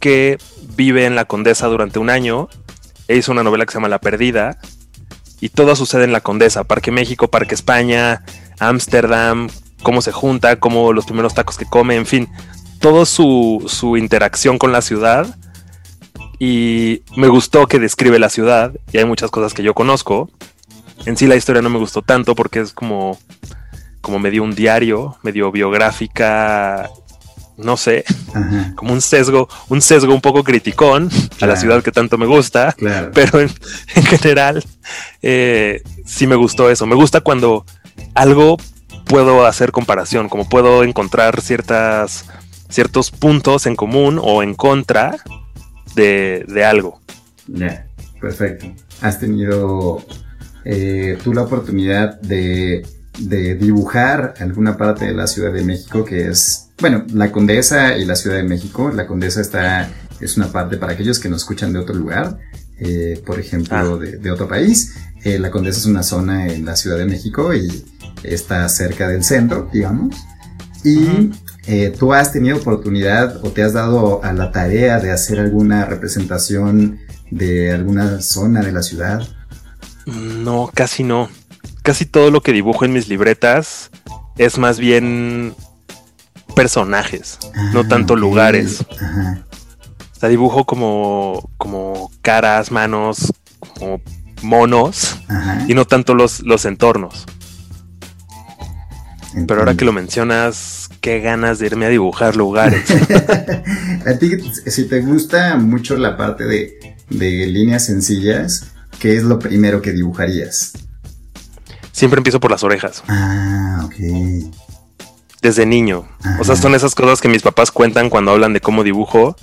que 0.00 0.38
vive 0.76 1.06
en 1.06 1.14
la 1.14 1.26
Condesa 1.26 1.66
durante 1.68 1.98
un 1.98 2.10
año 2.10 2.48
e 3.08 3.16
hizo 3.16 3.32
una 3.32 3.42
novela 3.42 3.64
que 3.64 3.72
se 3.72 3.78
llama 3.78 3.88
La 3.88 4.00
Perdida. 4.00 4.58
Y 5.40 5.48
todo 5.48 5.74
sucede 5.76 6.04
en 6.04 6.12
la 6.12 6.20
Condesa, 6.20 6.64
Parque 6.64 6.92
México, 6.92 7.28
Parque 7.28 7.54
España, 7.54 8.24
Ámsterdam, 8.58 9.48
cómo 9.82 10.00
se 10.00 10.12
junta, 10.12 10.58
cómo 10.60 10.92
los 10.92 11.04
primeros 11.04 11.34
tacos 11.34 11.58
que 11.58 11.66
come, 11.66 11.96
en 11.96 12.06
fin, 12.06 12.28
todo 12.80 13.04
su, 13.06 13.64
su 13.66 13.96
interacción 13.96 14.58
con 14.58 14.72
la 14.72 14.82
ciudad. 14.82 15.36
Y 16.38 17.02
me 17.16 17.28
gustó 17.28 17.66
que 17.66 17.78
describe 17.78 18.18
la 18.18 18.28
ciudad, 18.28 18.72
y 18.92 18.98
hay 18.98 19.04
muchas 19.04 19.30
cosas 19.30 19.54
que 19.54 19.62
yo 19.62 19.74
conozco. 19.74 20.30
En 21.06 21.16
sí 21.16 21.26
la 21.26 21.36
historia 21.36 21.62
no 21.62 21.70
me 21.70 21.78
gustó 21.78 22.02
tanto 22.02 22.34
porque 22.34 22.60
es 22.60 22.72
como 22.72 23.18
como 24.02 24.18
medio 24.18 24.42
un 24.42 24.54
diario, 24.54 25.16
medio 25.22 25.50
biográfica, 25.52 26.90
no 27.56 27.76
sé, 27.76 28.04
como 28.74 28.92
un 28.92 29.00
sesgo, 29.00 29.48
un 29.68 29.80
sesgo 29.80 30.12
un 30.12 30.20
poco 30.20 30.42
criticón 30.42 31.08
a 31.40 31.46
la 31.46 31.56
ciudad 31.56 31.82
que 31.82 31.92
tanto 31.92 32.18
me 32.18 32.26
gusta, 32.26 32.74
pero 33.14 33.40
en, 33.40 33.48
general 34.04 34.62
eh, 35.22 35.82
sí 36.04 36.26
me 36.26 36.34
gustó 36.34 36.68
eso. 36.68 36.84
Me 36.84 36.96
gusta 36.96 37.20
cuando 37.20 37.64
algo 38.14 38.56
puedo 39.06 39.46
hacer 39.46 39.72
comparación, 39.72 40.28
como 40.28 40.48
puedo 40.48 40.82
encontrar 40.84 41.40
ciertas, 41.40 42.26
ciertos 42.68 43.10
puntos 43.10 43.66
en 43.66 43.76
común 43.76 44.18
o 44.20 44.42
en 44.42 44.54
contra 44.54 45.16
de, 45.94 46.64
algo. 46.66 47.00
Ya, 47.46 47.86
perfecto. 48.20 48.66
Has 49.00 49.20
tenido 49.20 50.04
eh, 50.64 51.18
tú 51.22 51.32
la 51.32 51.42
oportunidad 51.42 52.20
de 52.20 52.82
de 53.18 53.54
dibujar 53.54 54.34
alguna 54.38 54.76
parte 54.76 55.06
de 55.06 55.14
la 55.14 55.26
Ciudad 55.26 55.52
de 55.52 55.64
México 55.64 56.04
que 56.04 56.28
es, 56.28 56.70
bueno, 56.80 57.04
la 57.12 57.30
Condesa 57.30 57.96
y 57.96 58.04
la 58.04 58.16
Ciudad 58.16 58.36
de 58.36 58.42
México. 58.42 58.90
La 58.90 59.06
Condesa 59.06 59.40
está, 59.40 59.90
es 60.20 60.36
una 60.36 60.50
parte 60.50 60.76
para 60.76 60.92
aquellos 60.92 61.18
que 61.18 61.28
nos 61.28 61.42
escuchan 61.42 61.72
de 61.72 61.78
otro 61.78 61.94
lugar, 61.94 62.38
eh, 62.78 63.22
por 63.24 63.38
ejemplo, 63.38 64.00
ah. 64.00 64.04
de, 64.04 64.30
otro 64.30 64.48
país. 64.48 64.94
Eh, 65.24 65.38
la 65.38 65.50
Condesa 65.50 65.78
es 65.78 65.86
una 65.86 66.02
zona 66.02 66.48
en 66.48 66.64
la 66.64 66.74
Ciudad 66.76 66.96
de 66.96 67.04
México 67.04 67.54
y 67.54 67.84
está 68.22 68.68
cerca 68.68 69.08
del 69.08 69.24
centro, 69.24 69.68
digamos. 69.72 70.16
Y 70.84 71.30
eh, 71.66 71.94
tú 71.96 72.12
has 72.12 72.32
tenido 72.32 72.56
oportunidad 72.56 73.44
o 73.44 73.50
te 73.50 73.62
has 73.62 73.74
dado 73.74 74.24
a 74.24 74.32
la 74.32 74.50
tarea 74.50 74.98
de 74.98 75.12
hacer 75.12 75.38
alguna 75.38 75.84
representación 75.84 76.98
de 77.30 77.70
alguna 77.70 78.20
zona 78.20 78.62
de 78.62 78.72
la 78.72 78.82
ciudad. 78.82 79.22
No, 80.06 80.70
casi 80.74 81.04
no 81.04 81.28
casi 81.82 82.06
todo 82.06 82.30
lo 82.30 82.40
que 82.42 82.52
dibujo 82.52 82.84
en 82.84 82.92
mis 82.92 83.08
libretas 83.08 83.90
es 84.38 84.58
más 84.58 84.78
bien 84.78 85.54
personajes, 86.54 87.38
no 87.72 87.80
ah, 87.80 87.88
tanto 87.88 88.16
lugares. 88.16 88.84
O 90.16 90.20
sea, 90.20 90.28
dibujo 90.28 90.64
como, 90.64 91.50
como 91.58 92.10
caras, 92.22 92.70
manos, 92.70 93.32
como 93.78 94.00
monos 94.42 95.18
y 95.68 95.74
no 95.74 95.84
tanto 95.84 96.14
los, 96.14 96.40
los 96.40 96.64
entornos. 96.64 97.26
Pero 99.46 99.60
ahora 99.60 99.74
que 99.74 99.86
lo 99.86 99.92
mencionas, 99.92 100.90
qué 101.00 101.20
ganas 101.20 101.58
de 101.58 101.66
irme 101.66 101.86
a 101.86 101.88
dibujar 101.88 102.36
lugares. 102.36 102.84
a 104.06 104.18
ti, 104.18 104.38
si 104.66 104.88
te 104.88 105.00
gusta 105.00 105.56
mucho 105.56 105.96
la 105.96 106.18
parte 106.18 106.44
de, 106.44 106.96
de 107.08 107.46
líneas 107.46 107.86
sencillas, 107.86 108.72
¿qué 109.02 109.16
es 109.16 109.24
lo 109.24 109.40
primero 109.40 109.82
que 109.82 109.90
dibujarías? 109.90 110.74
siempre 111.90 112.18
empiezo 112.18 112.40
por 112.40 112.50
las 112.50 112.62
orejas. 112.64 113.02
Ah, 113.08 113.82
ok. 113.84 113.94
Desde 115.42 115.66
niño. 115.66 116.08
O 116.38 116.44
sea, 116.44 116.56
son 116.56 116.74
esas 116.74 116.94
cosas 116.94 117.20
que 117.20 117.28
mis 117.28 117.42
papás 117.42 117.70
cuentan 117.70 118.10
cuando 118.10 118.30
hablan 118.30 118.52
de 118.52 118.60
cómo 118.60 118.82
dibujo. 118.82 119.36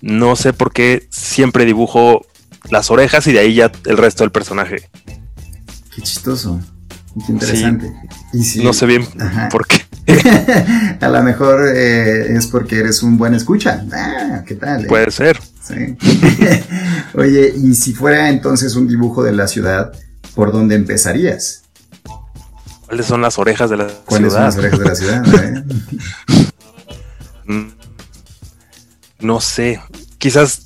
No 0.00 0.34
sé 0.34 0.52
por 0.52 0.72
qué 0.72 1.08
siempre 1.10 1.64
dibujo 1.66 2.26
las 2.70 2.90
orejas 2.90 3.26
y 3.26 3.32
de 3.32 3.38
ahí 3.38 3.54
ya 3.54 3.70
el 3.86 3.98
resto 3.98 4.24
del 4.24 4.30
personaje. 4.30 4.88
Qué 5.94 6.02
chistoso. 6.02 6.60
Qué 7.26 7.32
interesante. 7.32 7.92
no 8.62 8.72
sé 8.72 8.86
bien 8.86 9.06
por 9.50 9.66
qué. 9.66 9.84
a 11.00 11.08
lo 11.08 11.22
mejor 11.22 11.68
eh, 11.74 12.34
es 12.34 12.46
porque 12.46 12.78
eres 12.78 13.02
un 13.02 13.18
buen 13.18 13.34
escucha. 13.34 13.84
Ah, 13.92 14.42
¿qué 14.46 14.54
tal? 14.54 14.84
Eh? 14.84 14.88
Puede 14.88 15.10
ser. 15.10 15.38
Sí. 15.72 15.96
Oye, 17.14 17.54
y 17.56 17.74
si 17.74 17.92
fuera 17.92 18.28
entonces 18.28 18.74
un 18.76 18.88
dibujo 18.88 19.22
de 19.22 19.32
la 19.32 19.46
ciudad, 19.46 19.92
¿por 20.34 20.52
dónde 20.52 20.74
empezarías? 20.74 21.62
¿Cuáles 22.86 23.06
son 23.06 23.22
las 23.22 23.38
orejas 23.38 23.70
de 23.70 23.76
la 23.76 23.88
ciudad? 23.88 24.02
¿Cuáles 24.04 24.32
son 24.32 24.42
las 24.42 24.56
orejas 24.56 24.78
de 24.78 24.84
la 24.84 24.94
ciudad? 24.94 25.64
No 29.20 29.40
sé, 29.40 29.80
quizás 30.18 30.62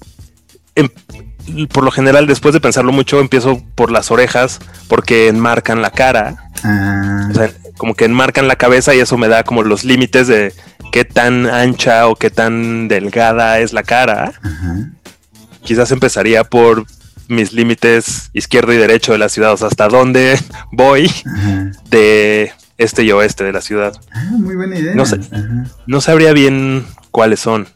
em, 0.77 0.89
por 1.73 1.85
lo 1.85 1.91
general 1.91 2.27
después 2.27 2.55
de 2.55 2.61
pensarlo 2.61 2.93
mucho 2.93 3.21
empiezo 3.21 3.61
por 3.75 3.91
las 3.91 4.11
orejas 4.11 4.61
porque 4.89 5.29
enmarcan 5.29 5.83
la 5.83 5.91
cara. 5.91 6.51
Ah. 6.63 7.29
O 7.31 7.35
sea, 7.35 7.51
como 7.77 7.95
que 7.95 8.05
enmarcan 8.05 8.49
la 8.49 8.57
cabeza 8.57 8.95
y 8.95 9.01
eso 9.01 9.19
me 9.19 9.29
da 9.29 9.43
como 9.43 9.63
los 9.63 9.85
límites 9.85 10.29
de 10.29 10.55
qué 10.95 11.05
tan 11.05 11.47
ancha 11.47 12.07
o 12.07 12.15
qué 12.15 12.31
tan 12.31 12.87
delgada 12.87 13.59
es 13.59 13.73
la 13.73 13.83
cara. 13.83 14.33
Quizás 15.65 15.91
empezaría 15.91 16.45
por 16.45 16.87
mis 17.27 17.53
límites 17.53 18.31
izquierdo 18.33 18.73
y 18.73 18.77
derecho 18.77 19.11
de 19.11 19.19
la 19.19 19.29
ciudad, 19.29 19.55
o 19.55 19.57
sea, 19.57 19.67
hasta 19.67 19.89
dónde 19.89 20.39
voy 20.71 21.11
de 21.91 22.53
este 22.79 23.03
y 23.03 23.11
oeste 23.11 23.43
de 23.43 23.53
la 23.53 23.61
ciudad. 23.61 23.93
Ah, 24.13 24.25
muy 24.39 24.55
buena 24.55 24.79
idea. 24.79 24.95
No, 24.95 25.05
sé, 25.05 25.19
no 25.89 26.01
sabría 26.01 26.33
bien 26.33 26.87
cuáles 27.11 27.41
son. 27.41 27.67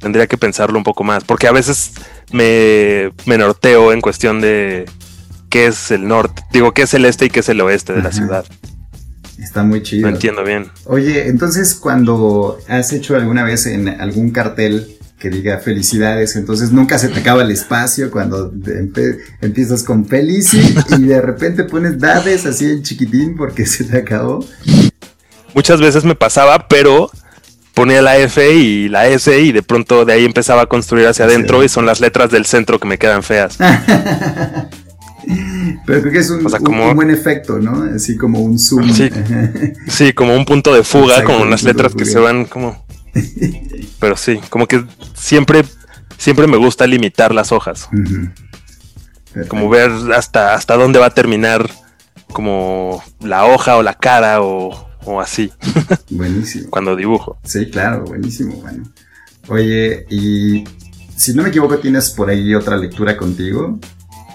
Tendría 0.00 0.26
que 0.26 0.36
pensarlo 0.36 0.78
un 0.78 0.84
poco 0.84 1.04
más, 1.04 1.22
porque 1.22 1.46
a 1.46 1.52
veces 1.52 1.92
me, 2.32 3.12
me 3.24 3.38
norteo 3.38 3.92
en 3.92 4.00
cuestión 4.00 4.40
de, 4.40 4.84
qué 5.48 5.66
es 5.66 5.92
el 5.92 6.08
norte, 6.08 6.42
digo, 6.50 6.74
qué 6.74 6.82
es 6.82 6.94
el 6.94 7.04
este 7.04 7.26
y 7.26 7.30
qué 7.30 7.38
es 7.38 7.48
el 7.48 7.60
oeste 7.60 7.92
de 7.92 8.02
la 8.02 8.10
ciudad. 8.10 8.44
Está 9.40 9.62
muy 9.62 9.82
chido. 9.82 10.08
No 10.08 10.14
entiendo 10.14 10.44
bien. 10.44 10.66
Oye, 10.84 11.28
entonces 11.28 11.74
cuando 11.74 12.58
has 12.68 12.92
hecho 12.92 13.16
alguna 13.16 13.42
vez 13.44 13.66
en 13.66 13.88
algún 13.88 14.30
cartel 14.30 14.96
que 15.18 15.28
diga 15.30 15.58
felicidades, 15.58 16.36
entonces 16.36 16.72
nunca 16.72 16.98
se 16.98 17.08
te 17.08 17.20
acaba 17.20 17.42
el 17.42 17.50
espacio 17.50 18.10
cuando 18.10 18.52
empiezas 19.42 19.82
con 19.82 20.06
Felici 20.06 20.74
y 20.98 21.02
de 21.02 21.20
repente 21.20 21.64
pones 21.64 21.98
Dades 21.98 22.46
así 22.46 22.64
en 22.66 22.82
chiquitín 22.82 23.36
porque 23.36 23.66
se 23.66 23.84
te 23.84 23.98
acabó. 23.98 24.44
Muchas 25.54 25.80
veces 25.80 26.04
me 26.04 26.14
pasaba, 26.14 26.68
pero 26.68 27.10
ponía 27.74 28.00
la 28.02 28.16
F 28.18 28.54
y 28.54 28.88
la 28.88 29.08
S 29.08 29.38
y 29.40 29.52
de 29.52 29.62
pronto 29.62 30.04
de 30.06 30.12
ahí 30.14 30.24
empezaba 30.24 30.62
a 30.62 30.66
construir 30.66 31.06
hacia 31.06 31.26
Sí. 31.26 31.32
adentro 31.34 31.62
y 31.64 31.68
son 31.68 31.84
las 31.86 32.00
letras 32.00 32.30
del 32.30 32.46
centro 32.46 32.78
que 32.78 32.88
me 32.88 32.96
quedan 32.98 33.22
feas. 33.22 33.58
Pero 35.86 36.00
creo 36.00 36.12
que 36.12 36.18
es 36.18 36.30
un, 36.30 36.44
O 36.46 36.48
sea, 36.48 36.58
un- 36.58 36.64
como- 36.64 36.88
un 36.90 36.96
buen 36.96 37.10
efecto, 37.10 37.58
¿no? 37.58 37.82
Así 37.94 38.16
como 38.16 38.40
un 38.40 38.58
zoom. 38.58 38.88
Sí. 38.92 39.10
Sí, 39.88 40.12
como 40.12 40.34
un 40.34 40.44
punto 40.44 40.72
de 40.74 40.82
fuga, 40.84 41.16
Exacto, 41.18 41.32
como 41.38 41.56
de 41.56 41.62
letras 41.62 41.94
que 41.94 42.04
se 42.04 42.18
van 42.18 42.44
como... 42.44 42.84
Pero 43.98 44.16
sí, 44.16 44.40
como 44.50 44.66
que 44.66 44.84
siempre, 45.14 45.64
siempre 46.16 46.46
me 46.46 46.56
gusta 46.56 46.86
limitar 46.86 47.34
las 47.34 47.50
hojas. 47.52 47.88
Como 49.48 49.68
ver 49.68 49.90
hasta, 50.14 50.54
hasta 50.54 50.76
dónde 50.76 50.98
va 50.98 51.06
a 51.06 51.14
terminar 51.14 51.68
como 52.32 53.02
la 53.20 53.44
hoja 53.46 53.76
o 53.76 53.82
la 53.82 53.94
cara 53.94 54.40
o, 54.42 54.88
o 55.04 55.20
así 55.20 55.50
Buenísimo. 56.10 56.68
cuando 56.70 56.94
dibujo. 56.96 57.38
Sí, 57.44 57.66
claro, 57.70 58.04
buenísimo, 58.04 58.54
bueno. 58.56 58.84
Oye, 59.48 60.06
y 60.10 60.64
si 61.16 61.34
no 61.34 61.42
me 61.42 61.48
equivoco, 61.48 61.78
tienes 61.78 62.10
por 62.10 62.30
ahí 62.30 62.54
otra 62.54 62.76
lectura 62.76 63.16
contigo. 63.16 63.78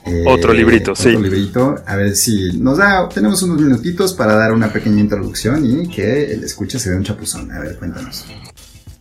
Eh, 0.05 0.23
Otro 0.27 0.53
librito, 0.53 0.91
otro 0.91 1.03
sí. 1.03 1.17
librito. 1.17 1.75
A 1.87 1.95
ver 1.95 2.15
si 2.15 2.57
nos 2.59 2.77
da, 2.77 3.09
tenemos 3.09 3.41
unos 3.41 3.59
minutitos 3.59 4.13
para 4.13 4.35
dar 4.35 4.53
una 4.53 4.71
pequeña 4.71 4.99
introducción 5.01 5.65
y 5.65 5.87
que 5.89 6.31
el 6.31 6.43
escucha 6.43 6.77
se 6.77 6.91
dé 6.91 6.95
un 6.97 7.03
chapuzón. 7.03 7.51
A 7.51 7.59
ver, 7.59 7.77
cuéntanos. 7.77 8.25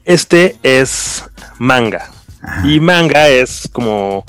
Este 0.04 0.56
es 0.62 1.24
manga. 1.58 2.10
Ajá. 2.42 2.66
Y 2.66 2.80
manga 2.80 3.28
es 3.28 3.68
como 3.72 4.24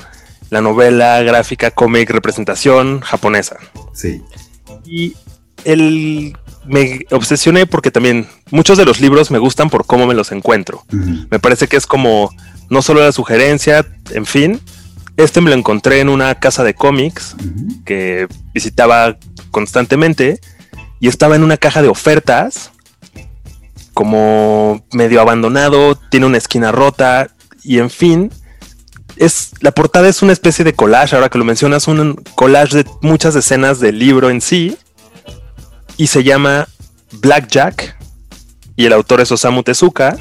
la 0.50 0.62
novela 0.62 1.22
gráfica, 1.24 1.72
cómic, 1.72 2.10
representación 2.10 3.00
japonesa. 3.02 3.58
Sí. 3.94 4.22
Y 4.86 5.16
el, 5.64 6.38
me 6.66 7.06
obsesioné 7.12 7.66
porque 7.66 7.92
también 7.92 8.28
muchos 8.52 8.78
de 8.78 8.86
los 8.86 9.00
libros 9.00 9.32
me 9.32 9.40
gustan 9.40 9.70
por 9.70 9.86
cómo 9.86 10.06
me 10.08 10.14
los 10.14 10.32
encuentro. 10.32 10.84
Ujú. 10.94 11.28
Me 11.30 11.40
parece 11.40 11.68
que 11.68 11.78
es 11.78 11.88
como 11.88 12.30
no 12.70 12.82
solo 12.82 13.02
la 13.02 13.12
sugerencia, 13.12 13.86
en 14.12 14.26
fin. 14.26 14.60
Este 15.18 15.42
me 15.42 15.50
lo 15.50 15.56
encontré 15.56 16.00
en 16.02 16.10
una 16.10 16.36
casa 16.36 16.64
de 16.64 16.74
cómics 16.74 17.36
que 17.86 18.28
visitaba 18.54 19.18
constantemente 19.52 20.40
y 21.00 21.08
estaba 21.08 21.36
en 21.36 21.44
una 21.44 21.58
caja 21.58 21.82
de 21.82 21.88
ofertas 21.88 22.72
como 23.94 24.86
medio 24.92 25.22
abandonado, 25.22 25.96
tiene 25.96 26.26
una 26.26 26.38
esquina 26.38 26.72
rota 26.72 27.30
y 27.64 27.80
en 27.80 27.90
fin, 27.90 28.32
es 29.16 29.52
la 29.62 29.72
portada 29.72 30.10
es 30.10 30.22
una 30.22 30.34
especie 30.34 30.66
de 30.66 30.74
collage, 30.74 31.16
ahora 31.16 31.30
que 31.30 31.38
lo 31.38 31.46
mencionas, 31.46 31.88
un 31.88 32.16
collage 32.36 32.84
de 32.84 32.86
muchas 33.02 33.36
escenas 33.36 33.80
del 33.80 33.98
libro 33.98 34.30
en 34.30 34.42
sí 34.42 34.78
y 35.96 36.08
se 36.08 36.24
llama 36.24 36.68
Blackjack 37.14 37.98
y 38.76 38.86
el 38.86 38.94
autor 38.94 39.22
es 39.22 39.32
Osamu 39.32 39.64
Tezuka. 39.64 40.18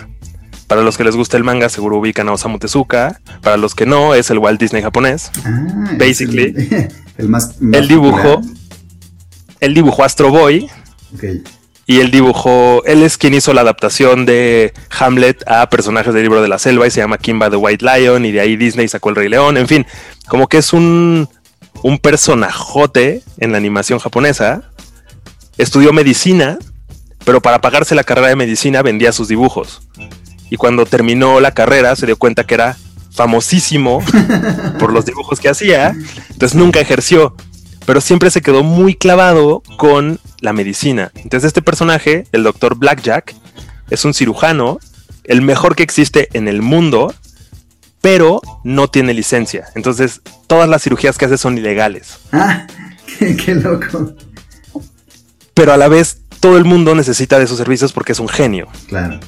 Para 0.74 0.82
los 0.84 0.96
que 0.96 1.04
les 1.04 1.14
gusta 1.14 1.36
el 1.36 1.44
manga, 1.44 1.68
seguro 1.68 1.98
ubican 1.98 2.28
a 2.28 2.32
Osamu 2.32 2.58
Tezuka. 2.58 3.20
Para 3.42 3.56
los 3.56 3.76
que 3.76 3.86
no, 3.86 4.12
es 4.12 4.28
el 4.30 4.38
Walt 4.38 4.58
Disney 4.60 4.82
japonés. 4.82 5.30
Ah, 5.44 5.92
Basically. 5.96 6.46
El, 6.46 6.88
el 7.18 7.28
más, 7.28 7.62
más 7.62 7.80
Él 7.80 7.86
dibujó, 7.86 8.40
popular. 8.40 8.56
él 9.60 9.72
dibujó 9.74 10.02
Astro 10.02 10.30
Boy 10.32 10.68
Ok. 11.14 11.22
y 11.86 12.00
él 12.00 12.10
dibujó, 12.10 12.82
él 12.86 13.04
es 13.04 13.16
quien 13.18 13.34
hizo 13.34 13.54
la 13.54 13.60
adaptación 13.60 14.26
de 14.26 14.74
Hamlet 14.98 15.44
a 15.48 15.70
personajes 15.70 16.12
del 16.12 16.24
libro 16.24 16.42
de 16.42 16.48
la 16.48 16.58
selva 16.58 16.88
y 16.88 16.90
se 16.90 17.00
llama 17.02 17.18
Kimba 17.18 17.50
the 17.50 17.56
White 17.56 17.84
Lion 17.86 18.24
y 18.24 18.32
de 18.32 18.40
ahí 18.40 18.56
Disney 18.56 18.88
sacó 18.88 19.10
el 19.10 19.14
Rey 19.14 19.28
León, 19.28 19.56
en 19.56 19.68
fin, 19.68 19.86
como 20.26 20.48
que 20.48 20.56
es 20.58 20.72
un, 20.72 21.28
un 21.84 21.98
personajote 22.00 23.22
en 23.38 23.52
la 23.52 23.58
animación 23.58 24.00
japonesa. 24.00 24.62
Estudió 25.56 25.92
medicina, 25.92 26.58
pero 27.24 27.40
para 27.40 27.60
pagarse 27.60 27.94
la 27.94 28.02
carrera 28.02 28.26
de 28.26 28.34
medicina 28.34 28.82
vendía 28.82 29.12
sus 29.12 29.28
dibujos. 29.28 29.82
Y 30.54 30.56
cuando 30.56 30.86
terminó 30.86 31.40
la 31.40 31.50
carrera 31.50 31.96
se 31.96 32.06
dio 32.06 32.16
cuenta 32.16 32.44
que 32.44 32.54
era 32.54 32.76
famosísimo 33.10 34.00
por 34.78 34.92
los 34.92 35.04
dibujos 35.04 35.40
que 35.40 35.48
hacía, 35.48 35.96
entonces 36.30 36.54
nunca 36.54 36.78
ejerció, 36.78 37.34
pero 37.86 38.00
siempre 38.00 38.30
se 38.30 38.40
quedó 38.40 38.62
muy 38.62 38.94
clavado 38.94 39.64
con 39.78 40.20
la 40.40 40.52
medicina. 40.52 41.10
Entonces 41.16 41.48
este 41.48 41.60
personaje, 41.60 42.28
el 42.30 42.44
doctor 42.44 42.76
Blackjack, 42.76 43.34
es 43.90 44.04
un 44.04 44.14
cirujano, 44.14 44.78
el 45.24 45.42
mejor 45.42 45.74
que 45.74 45.82
existe 45.82 46.28
en 46.34 46.46
el 46.46 46.62
mundo, 46.62 47.12
pero 48.00 48.40
no 48.62 48.86
tiene 48.86 49.12
licencia. 49.12 49.64
Entonces 49.74 50.20
todas 50.46 50.68
las 50.68 50.84
cirugías 50.84 51.18
que 51.18 51.24
hace 51.24 51.36
son 51.36 51.58
ilegales, 51.58 52.18
Ah, 52.30 52.64
qué, 53.18 53.34
qué 53.34 53.56
loco. 53.56 54.12
pero 55.52 55.72
a 55.72 55.76
la 55.76 55.88
vez 55.88 56.18
todo 56.38 56.58
el 56.58 56.64
mundo 56.64 56.94
necesita 56.94 57.40
de 57.40 57.48
sus 57.48 57.58
servicios 57.58 57.92
porque 57.92 58.12
es 58.12 58.20
un 58.20 58.28
genio. 58.28 58.68
Claro. 58.86 59.18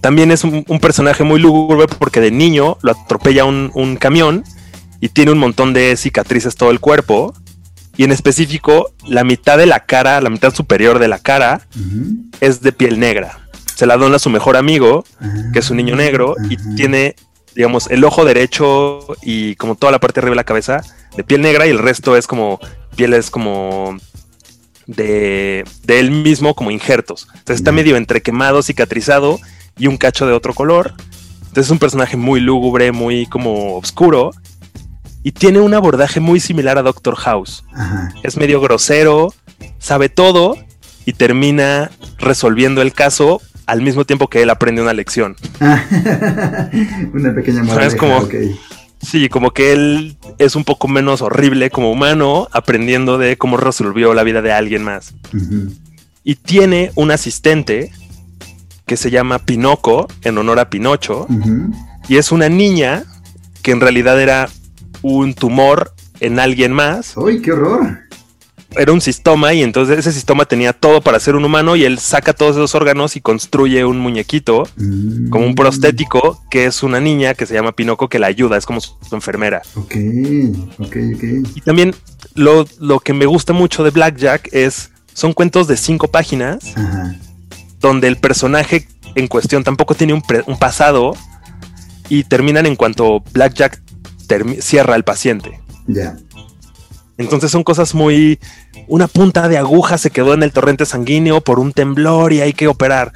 También 0.00 0.30
es 0.30 0.44
un, 0.44 0.64
un 0.68 0.80
personaje 0.80 1.24
muy 1.24 1.40
lúgubre 1.40 1.86
porque 1.98 2.20
de 2.20 2.30
niño 2.30 2.78
lo 2.82 2.92
atropella 2.92 3.44
un, 3.44 3.70
un 3.74 3.96
camión 3.96 4.44
y 5.00 5.08
tiene 5.08 5.32
un 5.32 5.38
montón 5.38 5.72
de 5.72 5.96
cicatrices 5.96 6.56
todo 6.56 6.70
el 6.70 6.80
cuerpo. 6.80 7.34
Y 7.96 8.04
en 8.04 8.12
específico, 8.12 8.92
la 9.06 9.24
mitad 9.24 9.58
de 9.58 9.66
la 9.66 9.80
cara, 9.80 10.20
la 10.20 10.30
mitad 10.30 10.54
superior 10.54 11.00
de 11.00 11.08
la 11.08 11.18
cara, 11.18 11.62
es 12.40 12.60
de 12.60 12.70
piel 12.70 13.00
negra. 13.00 13.40
Se 13.74 13.86
la 13.86 13.96
dona 13.96 14.16
a 14.16 14.20
su 14.20 14.30
mejor 14.30 14.56
amigo, 14.56 15.04
Ah, 15.20 15.26
que 15.52 15.58
es 15.58 15.70
un 15.70 15.78
niño 15.78 15.96
negro, 15.96 16.36
y 16.48 16.56
tiene, 16.76 17.16
digamos, 17.56 17.88
el 17.90 18.04
ojo 18.04 18.24
derecho 18.24 19.00
y 19.22 19.56
como 19.56 19.74
toda 19.74 19.90
la 19.90 19.98
parte 19.98 20.20
de 20.20 20.24
arriba 20.24 20.34
de 20.34 20.36
la 20.36 20.44
cabeza 20.44 20.82
de 21.16 21.24
piel 21.24 21.40
negra, 21.40 21.66
y 21.66 21.70
el 21.70 21.78
resto 21.78 22.16
es 22.16 22.28
como 22.28 22.60
pieles 22.94 23.30
como 23.30 23.96
de, 24.86 25.64
de 25.82 25.98
él 25.98 26.12
mismo, 26.12 26.54
como 26.54 26.70
injertos. 26.70 27.26
Entonces 27.30 27.56
está 27.56 27.72
medio 27.72 27.96
entre 27.96 28.22
quemado, 28.22 28.62
cicatrizado 28.62 29.40
y 29.78 29.86
un 29.86 29.96
cacho 29.96 30.26
de 30.26 30.32
otro 30.32 30.54
color. 30.54 30.94
Entonces 31.40 31.66
es 31.66 31.70
un 31.70 31.78
personaje 31.78 32.16
muy 32.16 32.40
lúgubre, 32.40 32.92
muy 32.92 33.26
como 33.26 33.76
oscuro. 33.76 34.30
Y 35.22 35.32
tiene 35.32 35.60
un 35.60 35.74
abordaje 35.74 36.20
muy 36.20 36.40
similar 36.40 36.78
a 36.78 36.82
Doctor 36.82 37.16
House 37.16 37.64
Ajá. 37.74 38.14
es 38.22 38.36
medio 38.36 38.60
grosero, 38.60 39.34
sabe 39.78 40.08
todo 40.08 40.56
y 41.04 41.12
termina 41.12 41.90
resolviendo 42.18 42.80
el 42.82 42.92
caso 42.92 43.42
al 43.66 43.82
mismo 43.82 44.04
tiempo 44.06 44.28
que 44.28 44.42
él 44.42 44.50
aprende 44.50 44.80
una 44.80 44.92
lección. 44.94 45.36
Una 47.12 47.34
pequeña 47.34 47.62
moraleja, 47.62 47.96
como- 47.96 48.18
ok. 48.18 48.34
Sí, 49.00 49.28
como 49.28 49.52
que 49.52 49.72
él 49.72 50.16
es 50.38 50.56
un 50.56 50.64
poco 50.64 50.88
menos 50.88 51.22
horrible 51.22 51.70
como 51.70 51.92
humano, 51.92 52.48
aprendiendo 52.52 53.16
de 53.16 53.36
cómo 53.38 53.56
resolvió 53.56 54.12
la 54.12 54.24
vida 54.24 54.42
de 54.42 54.52
alguien 54.52 54.82
más. 54.82 55.14
Y 56.24 56.34
tiene 56.34 56.90
un 56.96 57.12
asistente 57.12 57.92
que 58.88 58.96
se 58.96 59.12
llama 59.12 59.38
Pinoco, 59.38 60.08
en 60.24 60.36
honor 60.38 60.58
a 60.58 60.68
Pinocho, 60.70 61.28
y 62.08 62.16
es 62.16 62.32
una 62.32 62.48
niña 62.48 63.04
que 63.62 63.70
en 63.70 63.80
realidad 63.80 64.20
era 64.20 64.48
un 65.02 65.34
tumor 65.34 65.92
en 66.18 66.40
alguien 66.40 66.72
más, 66.72 67.16
¡Uy, 67.16 67.40
qué 67.40 67.52
horror! 67.52 68.00
era 68.76 68.92
un 68.92 69.00
sistoma 69.00 69.54
y 69.54 69.62
entonces 69.62 69.98
ese 69.98 70.12
sistoma 70.12 70.44
tenía 70.44 70.72
todo 70.74 71.00
para 71.00 71.18
ser 71.20 71.36
un 71.36 71.44
humano 71.44 71.74
y 71.74 71.84
él 71.84 71.98
saca 71.98 72.34
todos 72.34 72.54
esos 72.56 72.74
órganos 72.74 73.16
y 73.16 73.20
construye 73.22 73.84
un 73.84 73.98
muñequito 73.98 74.64
Mm. 74.76 75.30
como 75.30 75.46
un 75.46 75.54
prostético 75.54 76.42
que 76.50 76.66
es 76.66 76.82
una 76.82 77.00
niña 77.00 77.34
que 77.34 77.46
se 77.46 77.54
llama 77.54 77.72
Pinoco 77.72 78.08
que 78.08 78.18
la 78.18 78.26
ayuda, 78.26 78.56
es 78.58 78.66
como 78.66 78.80
su, 78.80 78.92
su 79.08 79.14
enfermera. 79.14 79.62
Ok, 79.74 79.94
ok, 80.80 80.96
ok. 81.14 81.22
Y 81.56 81.60
también 81.62 81.94
lo, 82.34 82.66
lo 82.78 83.00
que 83.00 83.14
me 83.14 83.24
gusta 83.26 83.52
mucho 83.52 83.84
de 83.84 83.90
Blackjack 83.90 84.48
es, 84.52 84.90
son 85.14 85.32
cuentos 85.32 85.66
de 85.66 85.76
cinco 85.76 86.08
páginas 86.08 86.58
Ajá. 86.76 87.16
Donde 87.80 88.08
el 88.08 88.16
personaje 88.16 88.88
en 89.14 89.28
cuestión 89.28 89.64
tampoco 89.64 89.94
tiene 89.94 90.12
un, 90.12 90.22
pre- 90.22 90.44
un 90.46 90.58
pasado 90.58 91.14
y 92.08 92.24
terminan 92.24 92.66
en 92.66 92.76
cuanto 92.76 93.20
Blackjack 93.32 93.80
cierra 94.60 94.94
al 94.94 95.04
paciente. 95.04 95.60
Ya. 95.86 96.16
Entonces 97.16 97.50
son 97.50 97.64
cosas 97.64 97.94
muy... 97.94 98.38
Una 98.86 99.06
punta 99.08 99.48
de 99.48 99.58
aguja 99.58 99.98
se 99.98 100.10
quedó 100.10 100.34
en 100.34 100.42
el 100.42 100.52
torrente 100.52 100.86
sanguíneo 100.86 101.40
por 101.40 101.58
un 101.58 101.72
temblor 101.72 102.32
y 102.32 102.40
hay 102.40 102.52
que 102.52 102.68
operar. 102.68 103.12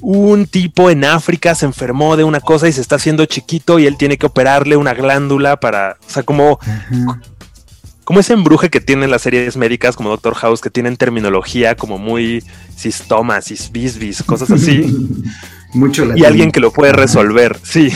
Un 0.00 0.46
tipo 0.46 0.90
en 0.90 1.04
África 1.04 1.54
se 1.54 1.64
enfermó 1.66 2.16
de 2.16 2.24
una 2.24 2.40
cosa 2.40 2.68
y 2.68 2.72
se 2.72 2.80
está 2.80 2.96
haciendo 2.96 3.24
chiquito 3.24 3.78
y 3.78 3.86
él 3.86 3.96
tiene 3.96 4.18
que 4.18 4.26
operarle 4.26 4.76
una 4.76 4.92
glándula 4.94 5.58
para... 5.58 5.96
O 6.06 6.10
sea, 6.10 6.22
como. 6.22 6.60
Como 8.06 8.20
ese 8.20 8.34
embruje 8.34 8.70
que 8.70 8.80
tienen 8.80 9.10
las 9.10 9.22
series 9.22 9.56
médicas 9.56 9.96
como 9.96 10.10
Doctor 10.10 10.36
House 10.36 10.60
que 10.60 10.70
tienen 10.70 10.96
terminología 10.96 11.74
como 11.74 11.98
muy 11.98 12.44
sistomas, 12.76 13.46
cisbisbis, 13.46 14.22
cosas 14.22 14.48
así. 14.52 14.86
Mucho 15.74 16.04
y 16.04 16.08
latín. 16.10 16.24
alguien 16.24 16.52
que 16.52 16.60
lo 16.60 16.72
puede 16.72 16.92
resolver, 16.92 17.58
sí. 17.64 17.92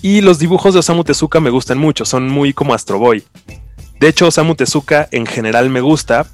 Y 0.00 0.22
los 0.22 0.38
dibujos 0.38 0.72
de 0.72 0.80
Osamu 0.80 1.04
Tezuka 1.04 1.38
me 1.40 1.50
gustan 1.50 1.76
mucho, 1.76 2.06
son 2.06 2.30
muy 2.30 2.54
como 2.54 2.72
Astro 2.72 2.98
Boy. 2.98 3.24
De 4.00 4.08
hecho, 4.08 4.28
Osamu 4.28 4.54
Tezuka 4.54 5.06
en 5.12 5.26
general 5.26 5.68
me 5.68 5.82
gusta 5.82 6.26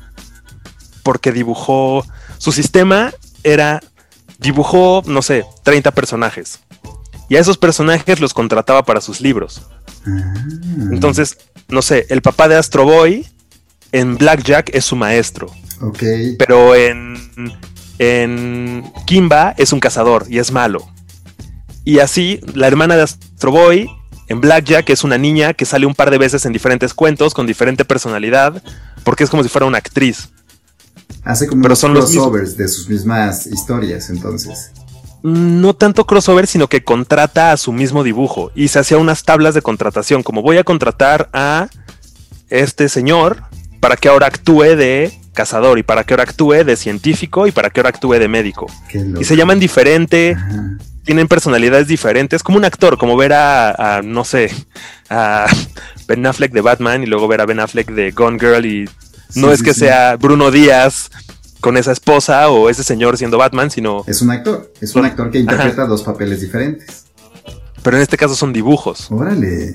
porque 1.02 1.32
dibujó. 1.32 2.06
Su 2.38 2.52
sistema 2.52 3.12
era. 3.42 3.80
Dibujó, 4.38 5.02
no 5.06 5.22
sé, 5.22 5.44
30 5.64 5.90
personajes. 5.90 6.60
Y 7.30 7.36
a 7.36 7.40
esos 7.40 7.56
personajes 7.56 8.20
los 8.20 8.34
contrataba 8.34 8.84
para 8.84 9.00
sus 9.00 9.20
libros. 9.20 9.62
Ah. 10.04 10.34
Entonces, 10.90 11.38
no 11.68 11.80
sé, 11.80 12.06
el 12.10 12.22
papá 12.22 12.48
de 12.48 12.56
Astro 12.56 12.84
Boy 12.84 13.24
en 13.92 14.18
Blackjack 14.18 14.70
es 14.74 14.84
su 14.84 14.96
maestro. 14.96 15.46
Ok. 15.80 16.02
Pero 16.38 16.74
en, 16.74 17.16
en 18.00 18.92
Kimba 19.06 19.54
es 19.56 19.72
un 19.72 19.78
cazador 19.78 20.26
y 20.28 20.38
es 20.38 20.50
malo. 20.50 20.90
Y 21.84 22.00
así, 22.00 22.40
la 22.52 22.66
hermana 22.66 22.96
de 22.96 23.02
Astro 23.02 23.52
Boy 23.52 23.88
en 24.26 24.40
Blackjack 24.40 24.90
es 24.90 25.04
una 25.04 25.16
niña 25.16 25.54
que 25.54 25.66
sale 25.66 25.86
un 25.86 25.94
par 25.94 26.10
de 26.10 26.18
veces 26.18 26.44
en 26.46 26.52
diferentes 26.52 26.94
cuentos 26.94 27.32
con 27.32 27.46
diferente 27.46 27.84
personalidad, 27.84 28.60
porque 29.04 29.22
es 29.22 29.30
como 29.30 29.44
si 29.44 29.48
fuera 29.48 29.66
una 29.66 29.78
actriz. 29.78 30.30
Hace 31.22 31.46
como 31.46 31.62
Pero 31.62 31.72
unos 31.72 31.78
son 31.78 31.94
los 31.94 32.10
crossovers 32.10 32.56
de 32.56 32.66
sus 32.66 32.88
mismas 32.88 33.46
historias, 33.46 34.10
entonces. 34.10 34.72
No 35.22 35.74
tanto 35.74 36.06
crossover, 36.06 36.46
sino 36.46 36.68
que 36.68 36.82
contrata 36.82 37.52
a 37.52 37.56
su 37.56 37.72
mismo 37.72 38.02
dibujo 38.04 38.50
y 38.54 38.68
se 38.68 38.78
hacía 38.78 38.96
unas 38.98 39.22
tablas 39.24 39.54
de 39.54 39.62
contratación, 39.62 40.22
como 40.22 40.40
voy 40.42 40.56
a 40.58 40.64
contratar 40.64 41.28
a 41.32 41.68
este 42.48 42.88
señor 42.88 43.42
para 43.80 43.96
que 43.96 44.08
ahora 44.08 44.26
actúe 44.26 44.76
de 44.76 45.12
cazador 45.34 45.78
y 45.78 45.82
para 45.82 46.04
que 46.04 46.14
ahora 46.14 46.24
actúe 46.24 46.64
de 46.64 46.76
científico 46.76 47.46
y 47.46 47.52
para 47.52 47.70
que 47.70 47.80
ahora 47.80 47.90
actúe 47.90 48.14
de 48.14 48.28
médico. 48.28 48.66
Y 49.18 49.24
se 49.24 49.36
llaman 49.36 49.60
diferente, 49.60 50.32
Ajá. 50.36 50.76
tienen 51.04 51.28
personalidades 51.28 51.86
diferentes, 51.86 52.42
como 52.42 52.58
un 52.58 52.64
actor, 52.64 52.98
como 52.98 53.16
ver 53.16 53.32
a, 53.32 53.98
a, 53.98 54.02
no 54.02 54.24
sé, 54.24 54.50
a 55.08 55.46
Ben 56.08 56.26
Affleck 56.26 56.52
de 56.52 56.60
Batman 56.60 57.02
y 57.02 57.06
luego 57.06 57.28
ver 57.28 57.40
a 57.40 57.46
Ben 57.46 57.60
Affleck 57.60 57.90
de 57.90 58.10
Gone 58.10 58.38
Girl 58.38 58.66
y 58.66 58.84
no 59.36 59.46
Sí, 59.48 59.52
es 59.52 59.58
sí, 59.60 59.64
que 59.64 59.74
sí. 59.74 59.80
sea 59.80 60.16
Bruno 60.16 60.50
Díaz 60.50 61.10
con 61.60 61.76
esa 61.76 61.92
esposa 61.92 62.48
o 62.50 62.68
ese 62.68 62.82
señor 62.84 63.16
siendo 63.16 63.38
Batman, 63.38 63.70
sino, 63.70 64.04
Es 64.06 64.22
un 64.22 64.30
actor. 64.30 64.72
Es 64.80 64.94
un 64.94 65.04
actor 65.04 65.30
que 65.30 65.38
interpreta 65.38 65.86
dos 65.86 66.02
papeles 66.02 66.40
diferentes. 66.40 67.04
pero 67.82 67.96
en 67.96 68.02
este 68.02 68.16
caso 68.16 68.34
son 68.34 68.52
dibujos. 68.52 69.10
Órale. 69.10 69.74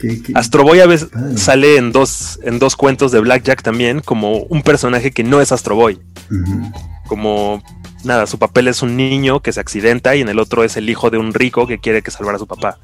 ¿Qué, 0.00 0.22
qué? 0.22 0.32
Astro 0.36 0.62
Boy 0.62 0.80
a 0.80 0.86
veces 0.86 1.08
sale 1.36 1.76
en 1.76 1.90
dos, 1.90 2.38
en 2.44 2.58
dos 2.60 2.76
cuentos 2.76 3.10
de 3.10 3.18
Blackjack 3.20 3.62
también 3.62 4.00
como 4.00 4.38
un 4.44 4.62
personaje 4.62 5.10
que 5.10 5.24
no 5.24 5.40
es 5.40 5.50
Astro 5.50 5.74
Boy. 5.74 5.98
Ujú. 6.30 6.72
Como 7.08 7.62
nada, 8.04 8.26
su 8.28 8.38
papel 8.38 8.68
es 8.68 8.82
un 8.82 8.96
niño 8.96 9.40
que 9.40 9.52
se 9.52 9.58
accidenta 9.58 10.14
y 10.14 10.20
en 10.20 10.28
el 10.28 10.38
otro 10.38 10.62
es 10.62 10.76
el 10.76 10.88
hijo 10.88 11.10
de 11.10 11.18
un 11.18 11.34
rico 11.34 11.66
que 11.66 11.78
quiere 11.80 12.02
que 12.02 12.12
salvar 12.12 12.36
a 12.36 12.38
su 12.38 12.46
papá. 12.46 12.78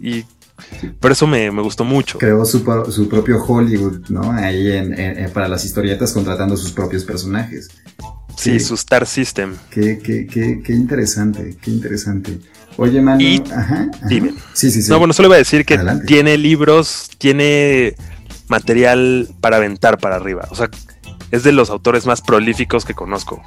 Y 0.00 0.24
por 1.00 1.12
eso 1.12 1.26
me, 1.26 1.50
me 1.50 1.62
gustó 1.62 1.84
mucho. 1.84 2.18
Creó 2.18 2.44
su, 2.44 2.64
su 2.90 3.08
propio 3.08 3.42
Hollywood, 3.44 4.08
¿no? 4.08 4.32
Ahí 4.32 4.72
en, 4.72 5.30
para 5.32 5.48
las 5.48 5.64
historietas 5.64 6.12
contratando 6.12 6.56
sus 6.56 6.72
propios 6.72 7.04
personajes. 7.04 7.68
Sí, 8.36 8.60
su 8.60 8.74
Star 8.74 9.06
System. 9.06 9.54
Qué, 9.70 9.98
qué, 9.98 10.26
qué, 10.26 10.60
qué 10.62 10.72
interesante, 10.74 11.56
qué 11.62 11.70
interesante. 11.70 12.38
Oye, 12.76 13.00
Manu. 13.00 13.20
Y- 13.22 13.42
ajá, 13.50 13.88
ajá. 13.92 14.06
dime. 14.08 14.34
Sí, 14.52 14.70
sí, 14.70 14.82
sí. 14.82 14.90
No, 14.90 14.98
bueno, 14.98 15.14
solo 15.14 15.28
iba 15.28 15.36
a 15.36 15.38
decir 15.38 15.64
que 15.64 15.74
Adelante. 15.74 16.04
tiene 16.06 16.36
libros, 16.36 17.08
tiene 17.18 17.94
material 18.48 19.28
para 19.40 19.56
aventar 19.56 19.98
para 19.98 20.16
arriba. 20.16 20.46
O 20.50 20.54
sea, 20.54 20.70
es 21.30 21.42
de 21.42 21.52
los 21.52 21.70
autores 21.70 22.04
más 22.06 22.20
prolíficos 22.20 22.84
que 22.84 22.94
conozco. 22.94 23.42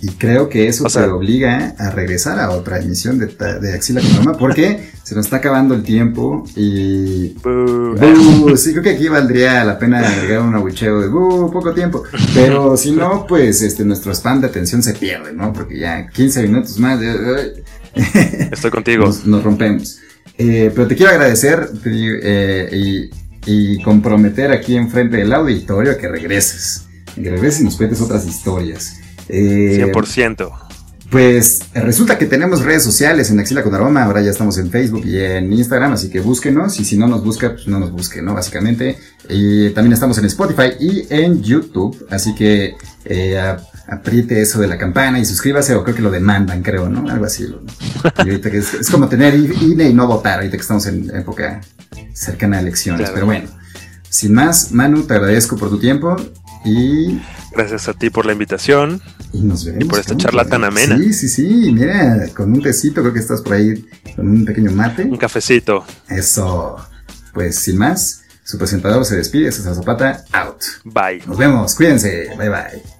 Y 0.00 0.08
creo 0.12 0.48
que 0.48 0.68
eso 0.68 0.84
O 0.84 0.88
sea- 0.88 1.02
te 1.04 1.08
obliga 1.10 1.74
a 1.78 1.90
regresar 1.90 2.38
a 2.38 2.50
otra 2.50 2.78
emisión 2.78 3.18
de, 3.18 3.26
de 3.26 3.74
Axila 3.74 4.00
con 4.00 4.16
Roma 4.18 4.38
porque 4.38 4.90
se 5.02 5.14
nos 5.16 5.24
está 5.26 5.38
acabando 5.38 5.74
el 5.74 5.82
tiempo 5.82 6.44
y... 6.54 7.30
Buh. 7.42 7.96
Buh, 7.96 8.56
sí, 8.56 8.70
creo 8.72 8.82
que 8.84 8.90
aquí 8.90 9.08
valdría 9.08 9.64
la 9.64 9.76
pena 9.78 9.98
agregar 10.00 10.42
un 10.42 10.54
abucheo 10.54 11.00
de 11.00 11.08
"Buh, 11.08 11.50
poco 11.50 11.72
tiempo. 11.74 12.04
Pero 12.34 12.76
si 12.76 12.92
no, 12.92 13.26
pues 13.26 13.60
este 13.62 13.84
nuestro 13.84 14.12
spam 14.12 14.40
de 14.40 14.46
atención 14.46 14.82
se 14.84 14.94
pierde, 14.94 15.32
¿no? 15.32 15.52
Porque 15.52 15.78
ya 15.80 16.06
15 16.08 16.42
minutos 16.42 16.78
más 16.78 17.00
de- 17.00 17.64
Estoy 18.52 18.70
contigo. 18.70 19.06
nos, 19.06 19.26
nos 19.26 19.42
rompemos. 19.42 19.98
Eh, 20.36 20.70
pero 20.72 20.86
te 20.86 20.94
quiero 20.94 21.10
agradecer 21.10 21.68
te 21.82 21.90
eh, 22.22 22.68
y, 22.72 23.10
y 23.46 23.82
comprometer 23.82 24.52
aquí 24.52 24.76
enfrente 24.76 25.16
del 25.16 25.32
auditorio 25.32 25.90
a 25.92 25.96
que 25.96 26.06
regreses. 26.06 26.82
Que 27.16 27.30
regreses 27.30 27.62
y 27.62 27.64
nos 27.64 27.76
cuentes 27.76 28.00
otras 28.00 28.24
historias. 28.26 28.94
Eh, 29.28 29.90
100%. 29.92 30.50
pues 31.10 31.60
resulta 31.74 32.18
que 32.18 32.26
tenemos 32.26 32.62
redes 32.62 32.82
sociales 32.82 33.30
en 33.30 33.40
Axila 33.40 33.62
con 33.62 33.74
Aroma, 33.74 34.04
ahora 34.04 34.20
ya 34.20 34.30
estamos 34.30 34.58
en 34.58 34.70
Facebook 34.70 35.04
y 35.06 35.18
en 35.18 35.50
Instagram, 35.52 35.92
así 35.94 36.10
que 36.10 36.20
búsquenos 36.20 36.78
y 36.80 36.84
si 36.84 36.96
no 36.98 37.06
nos 37.08 37.24
busca, 37.24 37.52
pues 37.52 37.66
no 37.66 37.78
nos 37.78 37.90
busque, 37.92 38.20
¿no? 38.20 38.34
Básicamente. 38.34 38.98
Y 39.28 39.70
también 39.70 39.92
estamos 39.94 40.18
en 40.18 40.26
Spotify 40.26 40.72
y 40.80 41.06
en 41.10 41.42
YouTube, 41.42 42.06
así 42.10 42.34
que 42.34 42.74
eh, 43.06 43.56
apriete 43.86 44.40
eso 44.42 44.60
de 44.60 44.66
la 44.66 44.76
campana 44.76 45.18
y 45.18 45.24
suscríbase 45.24 45.74
o 45.74 45.82
creo 45.82 45.96
que 45.96 46.02
lo 46.02 46.10
demandan, 46.10 46.62
creo, 46.62 46.88
¿no? 46.90 47.10
Algo 47.10 47.24
así. 47.24 47.44
¿no? 47.44 47.60
Y 48.24 48.28
ahorita 48.30 48.50
que 48.50 48.58
es, 48.58 48.74
es 48.74 48.90
como 48.90 49.08
tener 49.08 49.34
INE 49.34 49.88
y 49.88 49.94
no 49.94 50.06
votar, 50.06 50.34
ahorita 50.40 50.56
que 50.56 50.60
estamos 50.62 50.84
en 50.86 51.08
época 51.16 51.60
cercana 52.12 52.58
a 52.58 52.60
elecciones, 52.60 53.00
Claro. 53.00 53.14
pero 53.14 53.26
bueno. 53.26 53.48
Sin 54.10 54.32
más, 54.32 54.72
Manu, 54.72 55.02
te 55.02 55.14
agradezco 55.14 55.56
por 55.56 55.68
tu 55.68 55.78
tiempo 55.78 56.16
y 56.64 57.20
Gracias 57.52 57.88
a 57.88 57.94
ti 57.94 58.10
por 58.10 58.26
la 58.26 58.32
invitación. 58.32 59.00
y 59.32 59.40
nos 59.40 59.64
vemos. 59.64 59.82
Y 59.82 59.84
por 59.86 59.98
esta 59.98 60.16
charla 60.16 60.44
tan 60.44 60.64
amena. 60.64 60.96
Sí, 60.98 61.12
sí, 61.12 61.28
sí. 61.28 61.72
Mira, 61.72 62.28
con 62.34 62.52
un 62.52 62.62
tecito, 62.62 63.00
creo 63.00 63.12
que 63.12 63.20
estás 63.20 63.40
por 63.42 63.54
ahí 63.54 63.84
con 64.16 64.28
un 64.28 64.44
pequeño 64.44 64.70
mate. 64.72 65.04
Un 65.04 65.16
cafecito. 65.16 65.84
Eso. 66.08 66.76
Pues 67.32 67.56
sin 67.56 67.78
más, 67.78 68.22
su 68.44 68.58
presentador 68.58 69.04
se 69.04 69.16
despide. 69.16 69.50
César 69.52 69.74
Zapata, 69.74 70.24
out. 70.32 70.62
Bye. 70.84 71.22
Nos 71.26 71.38
vemos. 71.38 71.74
Cuídense. 71.74 72.28
Bye 72.38 72.48
bye. 72.48 72.97